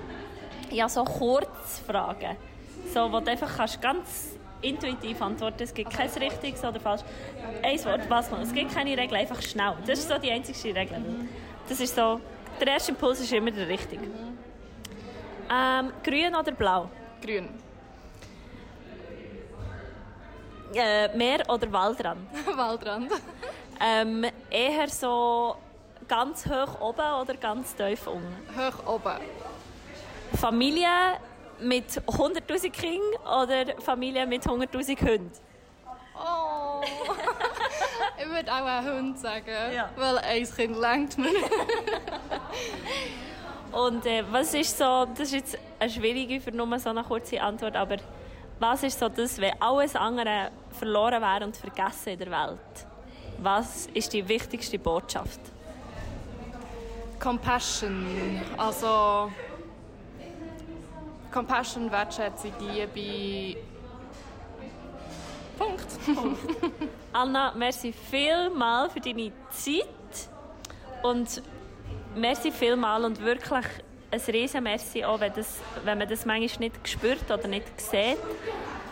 [0.72, 2.36] Habe so Kurzfragen,
[2.94, 7.02] so, wo du einfach kannst ganz intuitiv antworten Es gibt kein richtiges oder falsch.
[7.64, 8.42] Ein Wort, was man.
[8.42, 9.74] Es gibt keine Regel, einfach schnell.
[9.86, 11.02] Das ist so die einzige Regel.
[11.68, 12.20] Das ist so,
[12.60, 14.06] der erste Impuls ist immer der richtige.
[15.50, 16.90] Ähm, grün oder blau?
[17.22, 17.50] Grün.
[20.74, 22.28] Äh, Meer oder Waldrand?
[22.56, 23.12] Waldrand.
[23.80, 25.56] Ähm, eher so
[26.08, 28.36] ganz hoch oben oder ganz tief unten?
[28.58, 29.18] Hoch oben.
[30.36, 30.88] Familie
[31.60, 35.32] mit 100'000 Kindern oder Familie mit 100'000 Hunden?
[36.16, 36.82] Oh.
[38.18, 39.90] ich würde auch einen Hund sagen, Ja.
[39.96, 41.30] weil ein Kind lenkt mir.
[43.72, 47.42] Und äh, was ist so, das ist jetzt eine schwierige für nur so eine kurze
[47.42, 47.98] Antwort, aber
[48.60, 52.88] was ist so das, wenn alles andere verloren wäre und vergessen in der Welt?
[53.40, 55.40] Was ist die wichtigste Botschaft?
[57.20, 58.42] Compassion.
[58.58, 59.32] Also.
[61.38, 63.60] Compassion, Wertschätzung, Liebe.
[65.56, 65.86] Punkt.
[67.14, 69.86] Anna, merci vielmal für deine Zeit
[71.04, 71.44] und
[72.16, 73.66] merci vielmal und wirklich
[74.10, 78.18] ein riesen Merci auch, wenn, das, wenn man das manchmal nicht spürt oder nicht sieht,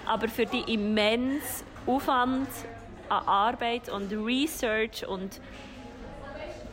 [0.05, 2.47] aber für die immense Aufwand
[3.09, 5.41] an Arbeit und Research und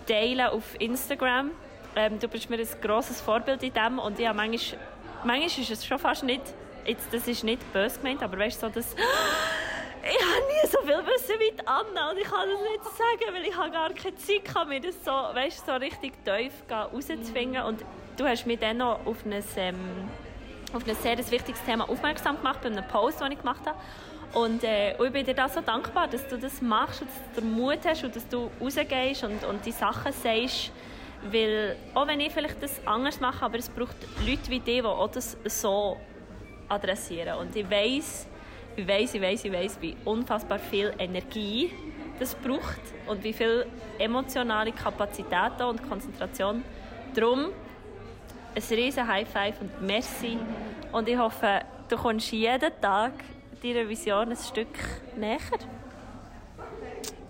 [0.06, 1.52] Teilen auf Instagram.
[1.96, 4.78] Ähm, du bist mir ein grosses Vorbild in dem und ja, manchmal,
[5.24, 6.42] manchmal ist es schon fast nicht,
[6.86, 8.94] jetzt, das ist nicht böse gemeint, aber weißt du, so das
[10.02, 13.44] ich habe nie so viel wissen wie Anna und ich kann das nicht sagen, weil
[13.44, 17.62] ich habe gar keine Zeit hatte, mir das so, weißt, so richtig tief rauszufinden.
[17.62, 17.84] Und
[18.16, 19.76] du hast mich dann noch auf ein, ähm,
[20.72, 23.78] auf ein sehr wichtiges Thema aufmerksam gemacht, bei einem Post, den ich gemacht habe.
[24.32, 27.34] Und, äh, und ich bin dir da so dankbar, dass du das machst und dass
[27.34, 30.72] du den Mut hast und dass du rausgehst und, und die Sachen sagst.
[31.30, 33.96] Weil, auch wenn ich vielleicht das anders mache, aber es braucht
[34.26, 35.96] Leute wie dich, die auch das so
[36.68, 37.38] adressieren.
[37.38, 38.26] Und ich weiss,
[38.76, 41.72] ich weiss, ich weiss, ich weiss, wie unfassbar viel Energie
[42.18, 43.66] das braucht und wie viel
[43.98, 46.64] emotionale Kapazität und Konzentration.
[47.14, 47.46] Darum
[48.54, 50.38] ein riesen High Five und Merci.
[50.92, 53.12] Und ich hoffe, du kommst jeden Tag
[53.62, 54.78] deiner Vision ein Stück
[55.16, 55.38] näher.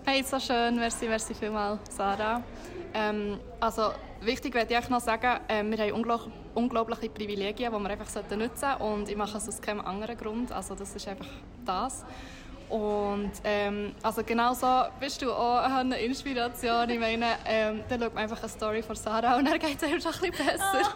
[0.05, 0.75] Hey, so schön.
[0.75, 2.43] Merci, merci vielmals, Sarah.
[2.93, 3.91] Ähm, also,
[4.21, 8.57] wichtig werde ich noch sagen, äh, wir haben unglaublich, unglaubliche Privilegien, die wir einfach nutzen
[8.57, 8.83] sollten.
[8.83, 10.51] Und ich mache es aus keinem anderen Grund.
[10.51, 11.27] Also, das ist einfach
[11.65, 12.05] das.
[12.73, 14.67] Und ähm, also genau so
[14.99, 16.89] bist du auch eine Inspiration.
[16.89, 19.83] Ich meine, ähm, dann schaut man einfach eine Story von Sarah und dann geht es
[19.83, 20.93] einem schon ein bisschen besser.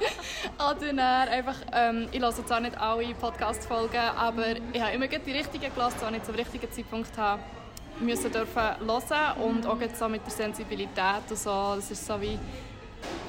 [0.55, 5.31] Oder dann einfach, ähm, ich höre zwar nicht alle Podcast-Folgen, aber ich habe immer die
[5.31, 7.43] richtigen gelassen, die ich zum richtigen Zeitpunkt habe
[7.99, 11.73] müssen dürfen hören und auch so mit der Sensibilität und so.
[11.75, 12.39] Das ist so wie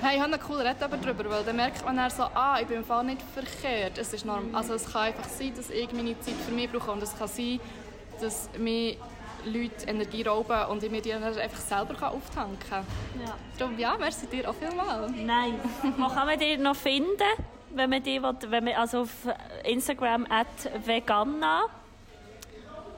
[0.01, 2.67] Hey, ich habe einen coolen Red darüber, weil dann merkt man dann so, ah, ich
[2.67, 3.99] bin im Fall nicht verkehrt.
[3.99, 6.93] Es, ist norm also es kann einfach sein, dass ich meine Zeit für mich brauche
[6.93, 7.61] und es kann sein,
[8.21, 8.97] dass mir
[9.45, 12.87] Leute Energie rauben und ich mir die einfach selber auftanken kann.
[13.25, 13.35] Ja.
[13.59, 15.13] Darum, ja, merci dir auch vielmals.
[15.17, 15.55] Nein.
[15.97, 17.23] Wo kann man dich noch finden,
[17.75, 19.11] wenn man die, wenn man, also auf
[19.65, 21.63] Instagram at veganna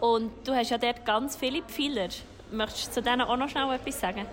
[0.00, 2.08] und du hast ja dort ganz viele Pfeiler.
[2.50, 4.26] Möchtest du zu denen auch noch schnell etwas sagen?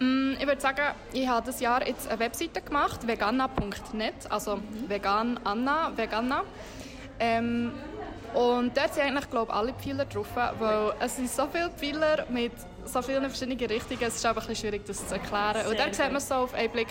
[0.00, 4.88] Mm, ich würde sagen, ich habe dieses Jahr jetzt eine Webseite gemacht, veganna.net, also mhm.
[4.88, 6.42] vegan Anna, veganna.
[7.20, 7.72] Ähm,
[8.34, 12.26] und dort sind eigentlich, glaube ich, alle Pfeiler drauf, weil es sind so viele Pfeiler
[12.28, 12.52] mit
[12.84, 15.54] so vielen verschiedenen Richtungen, es ist einfach ein bisschen schwierig, das zu erklären.
[15.54, 16.88] Sehr und dort sieht man so auf einen Blick,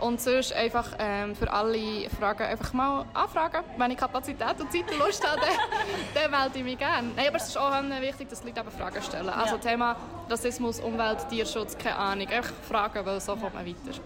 [0.00, 3.64] und sonst einfach ähm, für alle Fragen einfach mal anfragen.
[3.76, 5.50] Wenn ich Kapazität und Zeit und Lust habe, dann,
[6.14, 7.10] dann melde ich mich gerne.
[7.16, 9.28] Nein, aber es ist auch wichtig, dass die Leute eben Fragen stellen.
[9.28, 9.60] Also ja.
[9.60, 9.96] Thema
[10.28, 12.28] Rassismus, Umwelt, Tierschutz, keine Ahnung.
[12.28, 13.98] Einfach fragen, weil so kommt man weiter.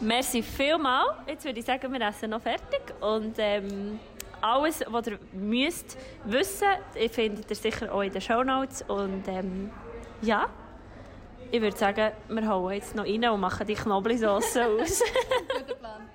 [0.00, 1.08] Merci vielmals.
[1.26, 2.80] Jetzt würde ich sagen, wir essen noch fertig.
[3.00, 3.98] Und ähm,
[4.40, 6.68] alles, was ihr müsst wissen,
[7.10, 8.82] findet ihr sicher auch in den Show Notes.
[8.88, 9.70] Und ähm,
[10.22, 10.46] ja,
[11.50, 15.02] ich würde sagen, wir hauen jetzt noch rein und machen die Knoblauchsoße aus.
[15.48, 16.08] Guter Plan.